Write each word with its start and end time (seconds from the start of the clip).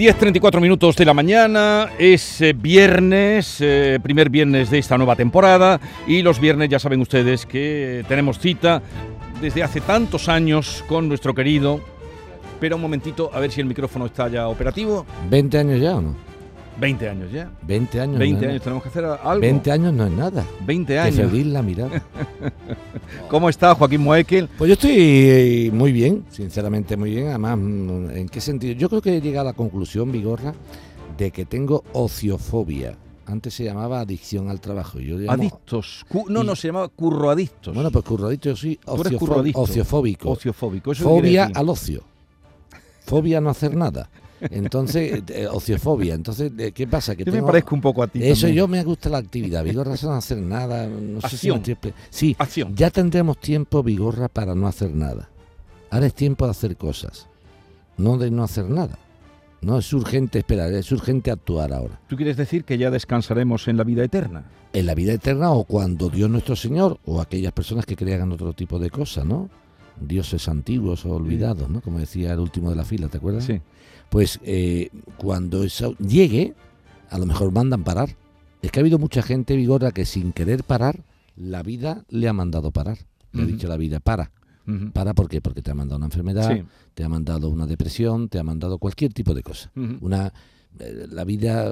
...10.34 0.00 0.62
minutos 0.62 0.96
de 0.96 1.04
la 1.04 1.12
mañana, 1.12 1.90
es 1.98 2.40
eh, 2.40 2.54
viernes, 2.54 3.58
eh, 3.60 3.98
primer 4.02 4.30
viernes 4.30 4.70
de 4.70 4.78
esta 4.78 4.96
nueva 4.96 5.14
temporada 5.14 5.78
y 6.06 6.22
los 6.22 6.40
viernes 6.40 6.70
ya 6.70 6.78
saben 6.78 7.02
ustedes 7.02 7.44
que 7.44 8.02
tenemos 8.08 8.38
cita 8.38 8.80
desde 9.42 9.62
hace 9.62 9.82
tantos 9.82 10.30
años 10.30 10.82
con 10.88 11.06
nuestro 11.06 11.34
querido... 11.34 11.82
Espera 12.54 12.76
un 12.76 12.80
momentito 12.80 13.30
a 13.34 13.40
ver 13.40 13.50
si 13.52 13.60
el 13.60 13.66
micrófono 13.66 14.06
está 14.06 14.28
ya 14.28 14.48
operativo. 14.48 15.04
20 15.28 15.58
años 15.58 15.78
ya 15.78 15.96
o 15.96 16.00
no? 16.00 16.16
20 16.78 17.08
años 17.10 17.30
ya. 17.30 17.50
20 17.60 18.00
años. 18.00 18.18
20 18.18 18.34
no 18.34 18.40
es 18.40 18.50
años, 18.52 18.62
tenemos 18.62 18.82
que 18.82 18.88
hacer 18.88 19.04
algo. 19.04 19.40
20 19.42 19.70
años 19.70 19.92
no 19.92 20.06
es 20.06 20.12
nada. 20.12 20.44
20 20.64 20.92
Que 20.94 20.98
años. 20.98 21.16
febril 21.16 21.52
la 21.52 21.60
mirada. 21.60 21.90
¿Cómo 23.28 23.48
está 23.48 23.74
Joaquín 23.74 24.02
Moekel? 24.02 24.48
Pues 24.58 24.68
yo 24.68 24.72
estoy 24.74 24.92
eh, 24.96 25.70
muy 25.72 25.92
bien, 25.92 26.24
sinceramente 26.30 26.96
muy 26.96 27.10
bien. 27.10 27.28
Además, 27.28 27.58
mm, 27.58 28.10
¿en 28.10 28.28
qué 28.28 28.40
sentido? 28.40 28.72
Yo 28.74 28.88
creo 28.88 29.02
que 29.02 29.16
he 29.16 29.20
llegado 29.20 29.48
a 29.48 29.52
la 29.52 29.56
conclusión, 29.56 30.10
Vigorra, 30.12 30.54
de 31.16 31.30
que 31.30 31.44
tengo 31.44 31.84
ociofobia. 31.92 32.96
Antes 33.26 33.54
se 33.54 33.62
llamaba 33.64 34.00
adicción 34.00 34.48
al 34.50 34.60
trabajo. 34.60 34.98
Yo 34.98 35.16
llamo- 35.16 35.32
Adictos. 35.32 36.04
Cu- 36.08 36.26
no, 36.28 36.42
no, 36.42 36.56
se 36.56 36.68
llamaba 36.68 36.88
curroadictos. 36.88 37.72
Bueno, 37.74 37.90
pues 37.92 38.04
currodito, 38.04 38.48
yo 38.48 38.56
soy 38.56 38.78
ociofóbico. 38.86 39.60
Ociofóbico. 40.32 40.92
¿Eso 40.92 41.04
qué 41.04 41.10
quiere 41.22 41.28
Fobia 41.28 41.50
al 41.54 41.68
ocio. 41.68 42.02
Fobia 43.06 43.38
a 43.38 43.40
no 43.40 43.50
hacer 43.50 43.76
nada. 43.76 44.10
Entonces, 44.40 45.22
eh, 45.28 45.46
ociofobia. 45.50 46.14
Entonces, 46.14 46.52
eh, 46.58 46.72
¿qué 46.72 46.86
pasa? 46.86 47.14
Que 47.16 47.24
Yo 47.24 47.32
me 47.32 47.38
tengo- 47.38 47.46
parezco 47.48 47.74
un 47.74 47.80
poco 47.80 48.02
a 48.02 48.06
ti. 48.08 48.22
Eso 48.22 48.42
también. 48.42 48.56
yo 48.56 48.68
me 48.68 48.82
gusta 48.84 49.08
la 49.08 49.18
actividad. 49.18 49.62
Vigorra 49.64 49.94
no 50.02 50.12
hacer 50.12 50.38
nada. 50.38 50.86
No 50.86 51.20
sé 51.22 51.36
si 51.36 51.48
me 51.50 51.56
Acción. 51.56 51.56
estoy 51.58 51.74
expli- 51.74 51.94
Sí, 52.10 52.36
Acción. 52.38 52.74
ya 52.74 52.90
tendremos 52.90 53.38
tiempo, 53.38 53.82
Vigorra, 53.82 54.28
para 54.28 54.54
no 54.54 54.66
hacer 54.66 54.94
nada. 54.94 55.28
Ahora 55.90 56.06
es 56.06 56.14
tiempo 56.14 56.44
de 56.44 56.52
hacer 56.52 56.76
cosas, 56.76 57.26
no 57.96 58.16
de 58.16 58.30
no 58.30 58.44
hacer 58.44 58.64
nada. 58.70 58.98
No 59.62 59.78
es 59.78 59.92
urgente 59.92 60.38
esperar, 60.38 60.72
es 60.72 60.90
urgente 60.90 61.30
actuar 61.30 61.72
ahora. 61.74 62.00
¿Tú 62.08 62.16
quieres 62.16 62.38
decir 62.38 62.64
que 62.64 62.78
ya 62.78 62.90
descansaremos 62.90 63.68
en 63.68 63.76
la 63.76 63.84
vida 63.84 64.02
eterna? 64.02 64.44
En 64.72 64.86
la 64.86 64.94
vida 64.94 65.12
eterna 65.12 65.50
o 65.50 65.64
cuando 65.64 66.08
Dios 66.08 66.30
nuestro 66.30 66.56
Señor 66.56 66.98
o 67.04 67.20
aquellas 67.20 67.52
personas 67.52 67.84
que 67.84 67.94
crean 67.96 68.32
otro 68.32 68.54
tipo 68.54 68.78
de 68.78 68.88
cosas, 68.88 69.26
¿no? 69.26 69.50
Dioses 70.00 70.48
antiguos 70.48 71.04
o 71.04 71.10
olvidados, 71.10 71.68
¿no? 71.68 71.82
Como 71.82 71.98
decía 71.98 72.32
el 72.32 72.38
último 72.38 72.70
de 72.70 72.76
la 72.76 72.84
fila, 72.84 73.08
¿te 73.08 73.18
acuerdas? 73.18 73.44
Sí. 73.44 73.60
Pues 74.10 74.40
eh, 74.42 74.90
cuando 75.16 75.62
eso 75.64 75.96
llegue, 75.98 76.54
a 77.08 77.18
lo 77.18 77.26
mejor 77.26 77.52
mandan 77.52 77.84
parar. 77.84 78.16
Es 78.62 78.70
que 78.70 78.80
ha 78.80 78.82
habido 78.82 78.98
mucha 78.98 79.22
gente, 79.22 79.56
Vigorra, 79.56 79.92
que 79.92 80.04
sin 80.04 80.32
querer 80.32 80.64
parar, 80.64 81.02
la 81.36 81.62
vida 81.62 82.04
le 82.08 82.28
ha 82.28 82.32
mandado 82.32 82.70
parar. 82.72 82.98
Le 83.32 83.42
ha 83.42 83.46
dicho 83.46 83.68
la 83.68 83.76
vida, 83.76 84.00
para. 84.00 84.32
¿Para 84.92 85.14
por 85.14 85.28
qué? 85.28 85.40
Porque 85.40 85.62
te 85.62 85.70
ha 85.70 85.74
mandado 85.74 85.96
una 85.96 86.06
enfermedad, 86.06 86.54
Sí. 86.56 86.62
te 86.94 87.02
ha 87.02 87.08
mandado 87.08 87.48
una 87.48 87.66
depresión, 87.66 88.28
te 88.28 88.38
ha 88.38 88.44
mandado 88.44 88.78
cualquier 88.78 89.12
tipo 89.12 89.34
de 89.34 89.42
cosa. 89.42 89.72
Una, 89.74 90.32
eh, 90.78 91.06
la 91.10 91.24
vida 91.24 91.62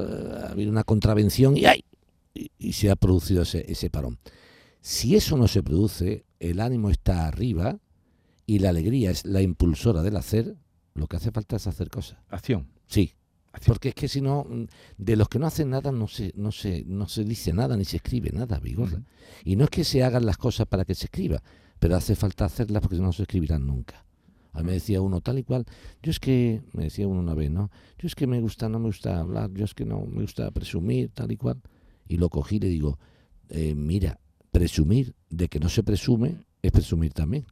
ha 0.47 0.51
habido 0.53 0.71
una 0.71 0.83
contravención 0.85 1.57
y 1.57 1.65
¡ay! 1.67 1.85
Y, 2.35 2.51
y 2.59 2.73
se 2.73 2.91
ha 2.91 2.97
producido 2.97 3.43
ese, 3.43 3.65
ese 3.71 3.89
parón. 3.91 4.19
Si 4.81 5.15
eso 5.15 5.37
no 5.37 5.47
se 5.49 5.63
produce, 5.63 6.25
el 6.41 6.61
ánimo 6.61 6.91
está 6.91 7.27
arriba 7.29 7.79
y 8.47 8.59
la 8.61 8.71
alegría 8.71 9.11
es 9.11 9.25
la 9.25 9.43
impulsora 9.43 10.03
del 10.03 10.17
hacer, 10.17 10.57
lo 10.99 11.07
que 11.07 11.17
hace 11.17 11.31
falta 11.31 11.57
es 11.57 11.67
hacer 11.67 11.91
cosas. 11.91 12.19
Acción. 12.29 12.69
Sí. 12.87 13.15
Acción. 13.53 13.75
Porque 13.75 13.91
es 13.91 13.95
que 13.95 14.09
si 14.09 14.21
no, 14.21 14.45
mm, 14.45 14.65
de 14.99 15.17
los 15.17 15.29
que 15.29 15.39
no 15.39 15.47
hacen 15.47 15.71
nada 15.71 15.93
no 15.93 16.09
se, 16.09 16.33
no 16.37 16.53
se, 16.53 16.85
no 16.85 17.09
se 17.09 17.25
dice 17.25 17.53
nada 17.53 17.77
ni 17.77 17.85
se 17.85 17.97
escribe 17.97 18.31
nada, 18.33 18.59
Vigorra. 18.59 19.03
Y 19.45 19.57
no 19.57 19.65
es 19.65 19.71
que 19.71 19.85
se 19.85 20.03
hagan 20.03 20.27
las 20.27 20.37
cosas 20.37 20.67
para 20.67 20.85
que 20.85 20.95
se 20.95 21.07
escriba, 21.07 21.43
pero 21.79 21.97
hace 21.97 22.15
falta 22.15 22.45
hacerlas 22.45 22.83
porque 22.83 22.97
no 22.97 23.13
se 23.13 23.23
escribirán 23.23 23.67
nunca. 23.67 24.05
A 24.53 24.61
mí 24.61 24.67
me 24.67 24.73
decía 24.73 25.01
uno 25.01 25.21
tal 25.21 25.39
y 25.39 25.45
cual, 25.45 25.67
yo 26.03 26.11
es 26.11 26.19
que, 26.19 26.63
me 26.73 26.85
decía 26.85 27.07
uno 27.07 27.21
una 27.21 27.35
vez, 27.35 27.51
¿no? 27.51 27.71
Yo 27.99 28.07
es 28.07 28.15
que 28.15 28.27
me 28.27 28.41
gusta, 28.41 28.69
no 28.69 28.79
me 28.79 28.87
gusta 28.87 29.21
hablar, 29.21 29.53
yo 29.53 29.65
es 29.65 29.75
que 29.75 29.85
no 29.85 30.05
me 30.07 30.23
gusta 30.23 30.51
presumir, 30.51 31.11
tal 31.11 31.31
y 31.31 31.37
cual. 31.37 31.61
Y 32.09 32.17
lo 32.17 32.29
cogí 32.29 32.57
y 32.57 32.61
le 32.61 32.69
digo, 32.69 32.99
eh, 33.51 33.75
mira, 33.75 34.19
presumir 34.51 35.15
de 35.31 35.49
que 35.49 35.61
no 35.61 35.69
se 35.69 35.83
presume 35.83 36.45
es 36.63 36.73
presumir 36.73 37.13
también. 37.13 37.47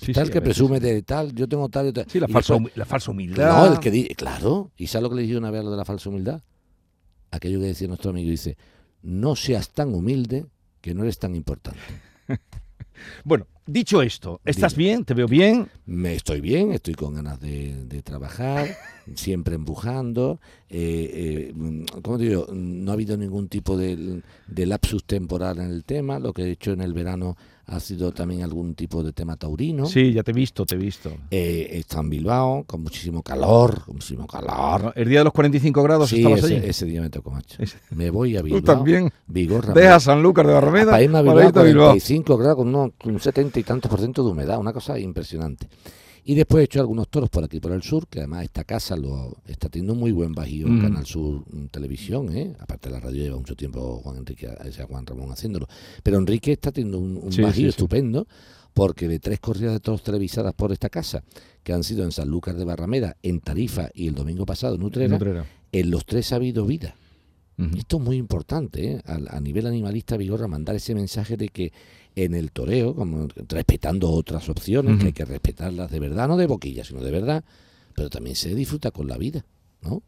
Sí, 0.00 0.12
tal 0.12 0.26
sí, 0.26 0.32
que 0.32 0.40
presume 0.40 0.80
de 0.80 1.02
tal, 1.02 1.34
yo 1.34 1.46
tengo 1.48 1.68
tal 1.68 1.92
tal. 1.92 2.06
Sí, 2.08 2.18
la 2.20 2.28
falsa, 2.28 2.54
después- 2.54 2.76
la 2.76 2.84
falsa 2.86 3.10
humildad. 3.10 3.48
no, 3.68 3.72
el 3.74 3.78
que 3.80 3.90
di- 3.90 4.08
claro, 4.08 4.70
¿y 4.76 4.86
sabes 4.86 5.02
lo 5.04 5.10
que 5.10 5.16
le 5.16 5.22
dije 5.22 5.36
una 5.36 5.50
vez 5.50 5.60
a 5.60 5.64
lo 5.64 5.70
de 5.70 5.76
la 5.76 5.84
falsa 5.84 6.08
humildad? 6.08 6.42
Aquello 7.30 7.60
que 7.60 7.66
decía 7.66 7.86
nuestro 7.88 8.10
amigo, 8.10 8.30
dice, 8.30 8.56
no 9.02 9.36
seas 9.36 9.70
tan 9.70 9.94
humilde 9.94 10.46
que 10.80 10.94
no 10.94 11.02
eres 11.02 11.18
tan 11.18 11.34
importante. 11.34 11.80
Bueno, 13.24 13.46
dicho 13.66 14.02
esto, 14.02 14.42
¿estás 14.44 14.74
Dime. 14.74 14.84
bien? 14.90 15.04
¿Te 15.06 15.14
veo 15.14 15.26
bien? 15.26 15.68
Me 15.86 16.14
estoy 16.14 16.42
bien, 16.42 16.72
estoy 16.72 16.92
con 16.94 17.14
ganas 17.14 17.40
de, 17.40 17.86
de 17.86 18.02
trabajar, 18.02 18.68
siempre 19.14 19.54
empujando. 19.54 20.38
eh, 20.68 21.50
eh, 21.50 21.84
¿Cómo 22.02 22.18
te 22.18 22.24
digo? 22.24 22.46
No 22.52 22.90
ha 22.90 22.94
habido 22.94 23.16
ningún 23.16 23.48
tipo 23.48 23.78
de, 23.78 24.22
de 24.48 24.66
lapsus 24.66 25.04
temporal 25.04 25.60
en 25.60 25.70
el 25.70 25.84
tema. 25.84 26.18
Lo 26.18 26.34
que 26.34 26.42
he 26.42 26.50
hecho 26.50 26.72
en 26.72 26.82
el 26.82 26.92
verano 26.92 27.38
ha 27.72 27.78
sido 27.80 28.10
también 28.12 28.42
algún 28.42 28.74
tipo 28.74 29.02
de 29.02 29.12
tema 29.12 29.36
taurino. 29.36 29.86
Sí, 29.86 30.12
ya 30.12 30.22
te 30.24 30.32
he 30.32 30.34
visto, 30.34 30.66
te 30.66 30.74
he 30.74 30.78
visto. 30.78 31.10
Eh, 31.30 31.68
está 31.72 32.00
en 32.00 32.10
Bilbao, 32.10 32.64
con 32.66 32.82
muchísimo 32.82 33.22
calor, 33.22 33.84
con 33.84 33.94
muchísimo 33.94 34.26
calor. 34.26 34.92
El 34.96 35.08
día 35.08 35.20
de 35.20 35.24
los 35.24 35.32
45 35.32 35.82
grados 35.82 36.10
Sí, 36.10 36.16
estabas 36.18 36.40
ese, 36.44 36.56
allí. 36.56 36.66
ese 36.68 36.86
día 36.86 37.00
me 37.00 37.10
tocó, 37.10 37.30
macho. 37.30 37.62
Ese- 37.62 37.78
Me 37.90 38.10
voy 38.10 38.36
a 38.36 38.40
Tú 38.40 38.46
Bilbao. 38.46 38.62
también. 38.62 39.10
Vigorra. 39.28 39.72
Deja 39.72 40.00
Sanlúcar 40.00 40.46
de 40.48 40.52
Barrameda 40.54 40.90
para 40.90 41.02
irme 41.02 41.18
a 41.18 41.22
para 41.22 41.32
Bilbao, 41.32 41.48
irte 41.48 41.60
a 41.60 41.62
Bilbao. 41.62 41.86
45 41.90 42.36
grados 42.36 42.56
con 42.56 42.74
un 43.14 43.20
70 43.20 43.60
y 43.60 43.62
tantos 43.62 43.88
por 43.88 44.00
ciento 44.00 44.24
de 44.24 44.30
humedad, 44.32 44.58
una 44.58 44.72
cosa 44.72 44.98
impresionante. 44.98 45.68
Y 46.24 46.34
después 46.34 46.60
he 46.62 46.64
hecho 46.64 46.80
algunos 46.80 47.08
toros 47.08 47.30
por 47.30 47.42
aquí, 47.44 47.60
por 47.60 47.72
el 47.72 47.82
sur, 47.82 48.06
que 48.06 48.18
además 48.20 48.44
esta 48.44 48.64
casa 48.64 48.96
lo 48.96 49.38
está 49.46 49.68
teniendo 49.68 49.94
un 49.94 50.00
muy 50.00 50.12
buen 50.12 50.32
bajío 50.32 50.66
en 50.66 50.78
Mm. 50.78 50.82
Canal 50.82 51.06
Sur 51.06 51.44
mm, 51.50 51.66
Televisión, 51.66 52.36
¿eh? 52.36 52.54
aparte 52.58 52.88
de 52.88 52.94
la 52.94 53.00
radio 53.00 53.22
lleva 53.24 53.36
mucho 53.38 53.56
tiempo 53.56 54.00
Juan 54.02 54.18
Enrique, 54.18 54.48
ese 54.64 54.84
Juan 54.84 55.06
Ramón 55.06 55.30
haciéndolo. 55.32 55.66
Pero 56.02 56.18
Enrique 56.18 56.52
está 56.52 56.70
teniendo 56.72 56.98
un, 56.98 57.16
un 57.16 57.32
Sí, 57.32 57.40
bajío 57.42 57.54
sí, 57.54 57.62
sí. 57.62 57.68
estupendo, 57.68 58.26
porque 58.74 59.08
de 59.08 59.18
tres 59.18 59.40
corridas 59.40 59.72
de 59.72 59.80
toros 59.80 60.02
televisadas 60.02 60.54
por 60.54 60.72
esta 60.72 60.88
casa, 60.90 61.24
que 61.64 61.72
han 61.72 61.82
sido 61.84 62.04
en 62.04 62.12
Sanlúcar 62.12 62.54
de 62.56 62.64
Barrameda, 62.64 63.16
en 63.22 63.40
Tarifa 63.40 63.88
y 63.94 64.06
el 64.08 64.14
domingo 64.14 64.46
pasado 64.46 64.76
en 64.76 64.82
Utrera, 64.82 65.16
Utrera. 65.16 65.46
en 65.72 65.90
los 65.90 66.04
tres 66.06 66.32
ha 66.32 66.36
habido 66.36 66.64
vida. 66.66 66.94
Esto 67.76 67.98
es 67.98 68.02
muy 68.02 68.16
importante, 68.16 68.92
¿eh? 68.92 69.02
a, 69.04 69.36
a 69.36 69.40
nivel 69.40 69.66
animalista, 69.66 70.16
Vigorra, 70.16 70.48
mandar 70.48 70.76
ese 70.76 70.94
mensaje 70.94 71.36
de 71.36 71.48
que 71.48 71.72
en 72.16 72.34
el 72.34 72.50
toreo, 72.52 72.94
como 72.94 73.28
respetando 73.48 74.10
otras 74.10 74.48
opciones, 74.48 74.98
que 74.98 75.06
hay 75.06 75.12
que 75.12 75.24
respetarlas 75.24 75.90
de 75.90 76.00
verdad, 76.00 76.28
no 76.28 76.36
de 76.36 76.46
boquilla, 76.46 76.84
sino 76.84 77.02
de 77.02 77.10
verdad, 77.10 77.44
pero 77.94 78.10
también 78.10 78.36
se 78.36 78.54
disfruta 78.54 78.90
con 78.90 79.06
la 79.08 79.16
vida, 79.16 79.44
¿no? 79.82 80.02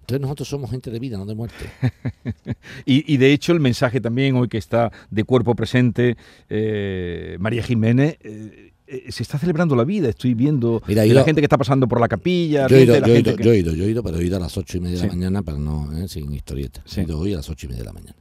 Entonces 0.00 0.20
nosotros 0.20 0.48
somos 0.48 0.70
gente 0.70 0.90
de 0.90 0.98
vida, 0.98 1.16
no 1.16 1.24
de 1.24 1.34
muerte. 1.34 1.70
Y, 2.86 3.10
y 3.12 3.16
de 3.16 3.32
hecho 3.32 3.52
el 3.52 3.60
mensaje 3.60 4.00
también 4.00 4.36
hoy 4.36 4.48
que 4.48 4.58
está 4.58 4.92
de 5.10 5.24
cuerpo 5.24 5.54
presente 5.54 6.16
eh, 6.50 7.38
María 7.40 7.62
Jiménez, 7.62 8.18
eh, 8.20 8.73
eh, 8.86 9.10
se 9.10 9.22
está 9.22 9.38
celebrando 9.38 9.74
la 9.76 9.84
vida, 9.84 10.08
estoy 10.10 10.34
viendo 10.34 10.82
Mira, 10.86 11.04
yo- 11.06 11.14
la 11.14 11.24
gente 11.24 11.40
que 11.40 11.46
está 11.46 11.58
pasando 11.58 11.88
por 11.88 12.00
la 12.00 12.08
capilla, 12.08 12.66
Yo 12.68 12.76
he, 12.76 12.82
ido, 12.84 12.98
yo, 12.98 13.14
he 13.14 13.20
ido, 13.20 13.36
que- 13.36 13.42
yo 13.44 13.52
he 13.52 13.58
ido, 13.58 13.74
yo 13.74 13.84
he 13.84 13.90
ido, 13.90 14.02
pero 14.02 14.18
he 14.18 14.24
ido 14.26 14.36
a 14.36 14.40
las 14.40 14.56
ocho 14.58 14.76
y 14.76 14.80
media 14.80 15.00
de 15.00 15.06
la 15.06 15.12
mañana, 15.12 15.42
para 15.42 15.58
no, 15.58 15.90
¿eh? 15.98 16.08
sin 16.08 16.32
historieta. 16.34 16.82
Sí. 16.86 17.00
He 17.00 17.04
ido 17.04 17.18
hoy 17.18 17.32
a 17.32 17.36
las 17.36 17.48
ocho 17.48 17.66
y 17.66 17.68
media 17.70 17.82
de 17.82 17.86
la 17.86 17.92
mañana. 17.92 18.16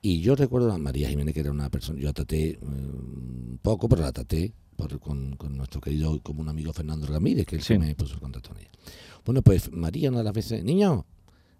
Y 0.00 0.20
yo 0.20 0.34
recuerdo 0.34 0.72
a 0.72 0.78
María 0.78 1.08
Jiménez, 1.08 1.32
que 1.34 1.40
era 1.40 1.50
una 1.50 1.70
persona, 1.70 2.00
yo 2.00 2.06
la 2.06 2.12
traté 2.12 2.50
eh, 2.50 2.58
un 2.62 3.58
poco, 3.62 3.88
pero 3.88 4.02
la 4.02 4.12
traté 4.12 4.52
por- 4.76 4.98
con, 4.98 5.36
con 5.36 5.56
nuestro 5.56 5.80
querido 5.80 6.18
como 6.22 6.40
un 6.40 6.48
amigo 6.48 6.72
Fernando 6.72 7.06
Ramírez, 7.06 7.46
que 7.46 7.56
él 7.56 7.62
Sí. 7.62 7.78
me 7.78 7.94
puso 7.94 8.14
el 8.14 8.20
contacto 8.20 8.48
con 8.50 8.58
ella. 8.58 8.70
Bueno, 9.24 9.42
pues 9.42 9.70
María 9.70 10.08
una 10.08 10.18
de 10.18 10.24
las 10.24 10.32
veces, 10.32 10.64
niño, 10.64 11.06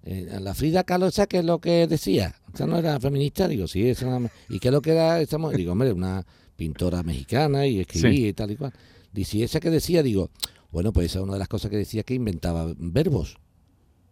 eh, 0.02 0.38
la 0.40 0.54
Frida 0.54 0.82
Kahlo, 0.82 1.06
¿esa 1.06 1.26
qué 1.28 1.38
es 1.38 1.44
lo 1.44 1.60
que 1.60 1.86
decía? 1.86 2.34
¿Esa 2.52 2.66
no 2.66 2.76
era 2.78 2.98
feminista? 2.98 3.46
Digo, 3.46 3.68
sí, 3.68 3.88
esa 3.88 4.08
era- 4.16 4.30
¿Y 4.48 4.58
qué 4.58 4.68
es 4.68 4.72
lo 4.74 4.82
que 4.82 4.90
era 4.90 5.20
esa 5.20 5.38
mujer? 5.38 5.58
Digo, 5.58 5.70
hombre, 5.72 5.92
una 5.92 6.26
pintora 6.62 7.02
mexicana 7.02 7.66
y 7.66 7.80
escribía 7.80 8.10
Sí. 8.12 8.26
y 8.28 8.32
tal 8.34 8.52
y 8.52 8.56
cual. 8.56 8.72
Dice, 9.12 9.38
¿y 9.38 9.42
esa 9.42 9.58
que 9.58 9.68
decía? 9.68 10.00
Digo, 10.04 10.30
bueno, 10.70 10.92
pues 10.92 11.06
esa 11.06 11.18
es 11.18 11.24
una 11.24 11.32
de 11.32 11.40
las 11.40 11.48
cosas 11.48 11.72
que 11.72 11.76
decía 11.76 12.04
que 12.04 12.14
inventaba 12.14 12.72
verbos. 12.78 13.36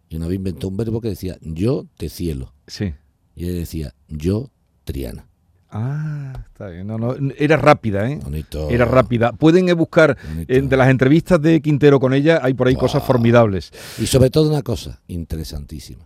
Y 0.09 0.17
una 0.17 0.27
vez 0.27 0.35
inventó 0.35 0.67
un 0.67 0.75
verbo 0.75 0.99
que 0.99 1.07
decía, 1.07 1.37
yo 1.39 1.85
te 1.95 2.09
cielo. 2.09 2.53
Sí. 2.67 2.93
Y 3.37 3.45
ella 3.45 3.59
decía, 3.59 3.95
yo 4.09 4.51
Triana. 4.83 5.29
Ah, 5.69 6.43
está 6.47 6.67
bien. 6.67 6.87
No, 6.87 6.97
no, 6.97 7.15
era 7.37 7.55
rápida, 7.55 8.09
¿eh? 8.11 8.19
Bonito. 8.21 8.69
Era 8.69 8.83
rápida. 8.83 9.31
Pueden 9.31 9.69
eh, 9.69 9.73
buscar 9.73 10.17
eh, 10.49 10.61
de 10.61 10.75
las 10.77 10.89
entrevistas 10.89 11.41
de 11.41 11.61
Quintero 11.61 12.01
con 12.01 12.13
ella, 12.13 12.41
hay 12.43 12.53
por 12.53 12.67
ahí 12.67 12.75
cosas 12.75 13.01
formidables. 13.05 13.71
Y 13.97 14.07
sobre 14.07 14.29
todo 14.29 14.49
una 14.49 14.61
cosa 14.61 15.01
interesantísima. 15.07 16.03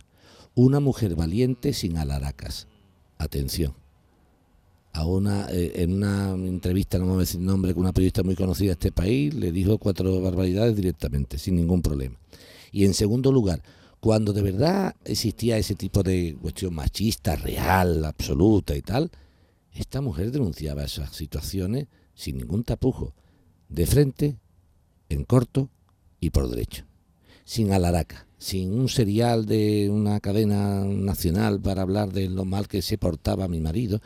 Una 0.54 0.78
mujer 0.78 1.16
valiente 1.16 1.72
sin 1.72 1.98
alaracas. 1.98 2.68
Atención. 3.18 3.74
A 4.96 5.04
una 5.04 5.46
eh, 5.50 5.72
en 5.82 5.92
una 5.92 6.30
entrevista, 6.30 6.98
no 6.98 7.04
vamos 7.04 7.18
a 7.18 7.20
decir 7.20 7.40
nombre, 7.40 7.74
con 7.74 7.82
una 7.82 7.92
periodista 7.92 8.22
muy 8.22 8.34
conocida 8.34 8.68
de 8.68 8.72
este 8.72 8.92
país, 8.92 9.34
le 9.34 9.52
dijo 9.52 9.78
cuatro 9.78 10.20
barbaridades 10.20 10.74
directamente, 10.74 11.38
sin 11.38 11.56
ningún 11.56 11.82
problema. 11.82 12.16
Y 12.72 12.84
en 12.84 12.94
segundo 12.94 13.30
lugar, 13.30 13.62
cuando 14.00 14.32
de 14.32 14.42
verdad 14.42 14.94
existía 15.04 15.58
ese 15.58 15.74
tipo 15.74 16.02
de 16.02 16.36
cuestión 16.40 16.74
machista, 16.74 17.36
real, 17.36 18.04
absoluta 18.04 18.74
y 18.74 18.82
tal, 18.82 19.10
esta 19.72 20.00
mujer 20.00 20.30
denunciaba 20.30 20.84
esas 20.84 21.14
situaciones 21.14 21.88
sin 22.14 22.38
ningún 22.38 22.64
tapujo, 22.64 23.14
de 23.68 23.86
frente, 23.86 24.38
en 25.08 25.24
corto 25.24 25.68
y 26.20 26.30
por 26.30 26.48
derecho, 26.48 26.84
sin 27.44 27.72
alaraca, 27.72 28.26
sin 28.38 28.72
un 28.72 28.88
serial 28.88 29.44
de 29.44 29.90
una 29.90 30.20
cadena 30.20 30.84
nacional 30.84 31.60
para 31.60 31.82
hablar 31.82 32.12
de 32.12 32.28
lo 32.28 32.44
mal 32.44 32.68
que 32.68 32.80
se 32.80 32.96
portaba 32.96 33.48
mi 33.48 33.60
marido. 33.60 34.00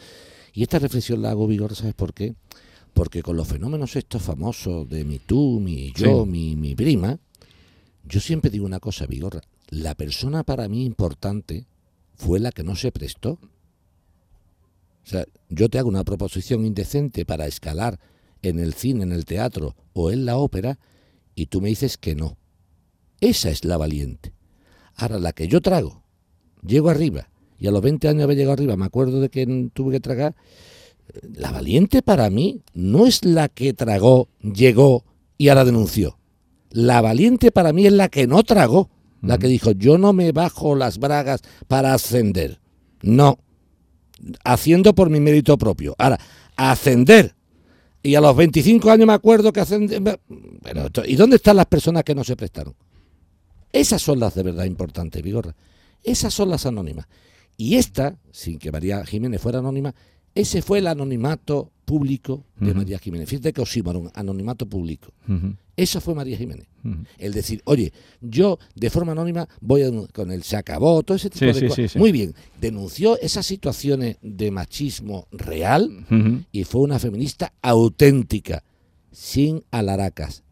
Y 0.52 0.62
esta 0.62 0.78
reflexión 0.78 1.22
la 1.22 1.30
hago 1.30 1.46
vigor, 1.46 1.74
¿sabes 1.74 1.94
por 1.94 2.12
qué? 2.14 2.34
Porque 2.92 3.22
con 3.22 3.36
los 3.36 3.46
fenómenos 3.48 3.94
estos 3.96 4.22
famosos 4.22 4.88
de 4.88 5.04
mi 5.04 5.18
tú, 5.18 5.60
mi 5.60 5.92
yo, 5.92 6.24
Sí. 6.24 6.30
mi, 6.30 6.56
mi 6.56 6.74
prima, 6.74 7.18
yo 8.04 8.20
siempre 8.20 8.50
digo 8.50 8.66
una 8.66 8.80
cosa, 8.80 9.06
Vigorra, 9.06 9.42
la 9.68 9.94
persona 9.94 10.42
para 10.42 10.68
mí 10.68 10.84
importante 10.84 11.66
fue 12.16 12.40
la 12.40 12.50
que 12.50 12.64
no 12.64 12.74
se 12.74 12.90
prestó. 12.90 13.38
O 15.04 15.06
sea, 15.06 15.24
yo 15.48 15.68
te 15.68 15.78
hago 15.78 15.88
una 15.88 16.04
proposición 16.04 16.64
indecente 16.64 17.24
para 17.24 17.46
escalar 17.46 17.98
en 18.42 18.58
el 18.58 18.74
cine, 18.74 19.02
en 19.04 19.12
el 19.12 19.24
teatro 19.24 19.76
o 19.92 20.10
en 20.10 20.24
la 20.24 20.36
ópera 20.36 20.78
y 21.34 21.46
tú 21.46 21.60
me 21.60 21.68
dices 21.68 21.96
que 21.96 22.14
no. 22.14 22.36
Esa 23.20 23.50
es 23.50 23.64
la 23.64 23.76
valiente. 23.76 24.32
Ahora, 24.96 25.18
la 25.18 25.32
que 25.32 25.46
yo 25.48 25.60
trago, 25.60 26.02
llego 26.62 26.90
arriba 26.90 27.29
y 27.60 27.66
a 27.68 27.70
los 27.70 27.82
20 27.82 28.08
años 28.08 28.24
haber 28.24 28.36
llegado 28.36 28.54
arriba 28.54 28.76
me 28.76 28.86
acuerdo 28.86 29.20
de 29.20 29.28
que 29.28 29.70
tuve 29.72 29.92
que 29.92 30.00
tragar, 30.00 30.34
la 31.22 31.50
valiente 31.52 32.02
para 32.02 32.30
mí 32.30 32.62
no 32.74 33.06
es 33.06 33.24
la 33.24 33.48
que 33.48 33.72
tragó, 33.74 34.28
llegó 34.42 35.04
y 35.38 35.48
ahora 35.48 35.64
denunció. 35.64 36.18
La 36.70 37.00
valiente 37.00 37.50
para 37.50 37.72
mí 37.72 37.86
es 37.86 37.92
la 37.92 38.08
que 38.08 38.26
no 38.26 38.42
tragó, 38.44 38.90
la 39.22 39.36
que 39.38 39.48
dijo, 39.48 39.72
yo 39.72 39.98
no 39.98 40.12
me 40.12 40.32
bajo 40.32 40.74
las 40.76 40.98
bragas 40.98 41.42
para 41.68 41.92
ascender. 41.94 42.60
No, 43.02 43.38
haciendo 44.44 44.94
por 44.94 45.10
mi 45.10 45.20
mérito 45.20 45.58
propio. 45.58 45.94
Ahora, 45.98 46.18
ascender. 46.56 47.34
Y 48.02 48.14
a 48.14 48.20
los 48.20 48.34
25 48.36 48.90
años 48.90 49.06
me 49.06 49.12
acuerdo 49.12 49.52
que 49.52 49.60
ascender... 49.60 50.20
Pero, 50.62 50.86
esto- 50.86 51.04
¿Y 51.04 51.16
dónde 51.16 51.36
están 51.36 51.56
las 51.56 51.66
personas 51.66 52.04
que 52.04 52.14
no 52.14 52.24
se 52.24 52.36
prestaron? 52.36 52.74
Esas 53.72 54.00
son 54.00 54.20
las 54.20 54.34
de 54.34 54.42
verdad 54.42 54.64
importantes, 54.64 55.22
Vigorra. 55.22 55.54
Esas 56.02 56.32
son 56.32 56.48
las 56.50 56.64
anónimas. 56.66 57.06
Y 57.60 57.74
esta, 57.76 58.16
sin 58.32 58.58
que 58.58 58.72
María 58.72 59.04
Jiménez 59.04 59.38
fuera 59.38 59.58
anónima, 59.58 59.94
ese 60.34 60.62
fue 60.62 60.78
el 60.78 60.86
anonimato 60.86 61.70
público 61.84 62.42
de. 62.58 62.72
María 62.72 62.98
Jiménez. 62.98 63.28
Fíjate 63.28 63.52
que 63.52 63.60
oxímoron, 63.60 64.10
anonimato 64.14 64.64
público. 64.64 65.12
Ujú, 65.28 65.56
Eso 65.76 66.00
fue 66.00 66.14
María 66.14 66.38
Jiménez. 66.38 66.66
El 67.18 67.34
decir, 67.34 67.60
oye, 67.66 67.92
yo 68.22 68.58
de 68.74 68.88
forma 68.88 69.12
anónima 69.12 69.46
voy 69.60 69.82
a 69.82 69.90
con 70.14 70.30
el 70.30 70.42
se 70.42 70.56
acabó, 70.56 71.02
todo 71.02 71.18
ese 71.18 71.28
tipo 71.28 71.40
Sí, 71.40 71.46
de 71.46 71.54
sí, 71.54 71.66
cosas. 71.68 71.92
sí. 71.92 71.98
Muy 71.98 72.12
bien, 72.12 72.34
denunció 72.58 73.18
esas 73.20 73.44
situaciones 73.44 74.16
de 74.22 74.50
machismo 74.50 75.26
real 75.30 76.06
y 76.52 76.64
fue 76.64 76.80
una 76.80 76.98
feminista 76.98 77.52
auténtica, 77.60 78.64
sin 79.12 79.64
alaracas, 79.70 80.44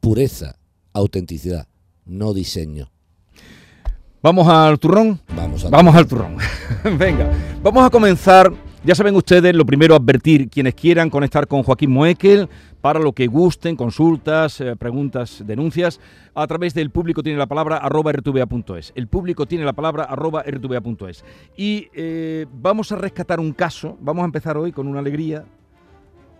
pureza, 0.00 0.58
autenticidad, 0.94 1.68
no 2.06 2.32
diseño. 2.32 2.90
Vamos 4.26 4.48
al 4.48 4.76
turrón. 4.80 5.20
Vamos 5.36 5.64
a 5.64 5.70
Vamos 5.70 5.94
al 5.94 6.04
turrón. 6.04 6.36
Venga, 6.98 7.30
vamos 7.62 7.86
a 7.86 7.90
comenzar. 7.90 8.52
Ya 8.82 8.92
saben 8.92 9.14
ustedes, 9.14 9.54
lo 9.54 9.64
primero, 9.64 9.94
advertir 9.94 10.50
quienes 10.50 10.74
quieran 10.74 11.10
conectar 11.10 11.46
con 11.46 11.62
Joaquín 11.62 11.92
Moekel 11.92 12.48
para 12.80 12.98
lo 12.98 13.12
que 13.12 13.28
gusten, 13.28 13.76
consultas, 13.76 14.60
eh, 14.60 14.74
preguntas, 14.74 15.44
denuncias, 15.46 16.00
a 16.34 16.44
través 16.48 16.74
del 16.74 16.90
público 16.90 17.22
tiene 17.22 17.38
la 17.38 17.46
palabra 17.46 17.76
arroba 17.76 18.10
rtva.es. 18.10 18.92
El 18.96 19.06
público 19.06 19.46
tiene 19.46 19.64
la 19.64 19.74
palabra 19.74 20.02
arroba 20.02 20.42
rtva.es. 20.42 21.24
Y 21.56 21.86
eh, 21.94 22.46
vamos 22.52 22.90
a 22.90 22.96
rescatar 22.96 23.38
un 23.38 23.52
caso. 23.52 23.96
Vamos 24.00 24.22
a 24.22 24.26
empezar 24.26 24.56
hoy 24.56 24.72
con 24.72 24.88
una 24.88 24.98
alegría, 24.98 25.44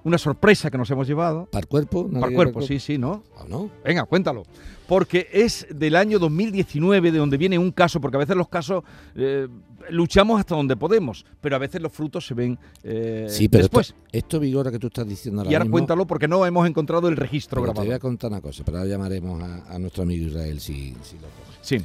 una 0.06 0.18
sorpresa 0.18 0.70
que 0.70 0.78
nos 0.78 0.88
hemos 0.90 1.08
llevado. 1.08 1.46
¿Para 1.46 1.62
el 1.62 1.66
cuerpo? 1.66 2.02
¿Una 2.02 2.20
Para 2.20 2.28
ley 2.28 2.36
cuerpo, 2.36 2.62
sí, 2.62 2.78
sí, 2.78 2.96
¿no? 2.96 3.24
¿O 3.38 3.48
no? 3.48 3.70
Venga, 3.84 4.04
cuéntalo. 4.04 4.44
Porque 4.86 5.26
es 5.32 5.66
del 5.74 5.96
año 5.96 6.20
2019 6.20 7.10
de 7.10 7.18
donde 7.18 7.36
viene 7.36 7.58
un 7.58 7.72
caso, 7.72 8.00
porque 8.00 8.16
a 8.16 8.20
veces 8.20 8.36
los 8.36 8.48
casos 8.48 8.84
eh, 9.16 9.48
luchamos 9.90 10.38
hasta 10.38 10.54
donde 10.54 10.76
podemos, 10.76 11.26
pero 11.40 11.56
a 11.56 11.58
veces 11.58 11.82
los 11.82 11.90
frutos 11.92 12.24
se 12.24 12.34
ven 12.34 12.56
eh, 12.84 13.26
Sí, 13.28 13.48
pero 13.48 13.62
después. 13.64 13.88
esto, 13.88 13.98
esto 14.12 14.40
Vigora 14.40 14.70
que 14.70 14.78
tú 14.78 14.86
estás 14.86 15.08
diciendo 15.08 15.40
ahora 15.40 15.50
y 15.50 15.54
ahora 15.54 15.64
mismo, 15.64 15.72
cuéntalo 15.72 16.06
porque 16.06 16.28
no 16.28 16.46
hemos 16.46 16.68
encontrado 16.68 17.08
el 17.08 17.16
registro 17.16 17.60
pero 17.60 17.72
te 17.72 17.78
voy 17.80 17.86
a 17.86 17.88
grabado. 17.88 18.00
contar 18.02 18.30
una 18.30 18.40
cosa, 18.40 18.62
pero 18.64 18.78
ahora 18.78 18.88
llamaremos 18.88 19.42
a, 19.42 19.74
a 19.74 19.78
nuestro 19.80 20.04
amigo 20.04 20.28
Israel 20.28 20.60
si, 20.60 20.94
si 21.02 21.16
lo 21.16 21.22
coge. 21.22 21.58
Sí, 21.62 21.78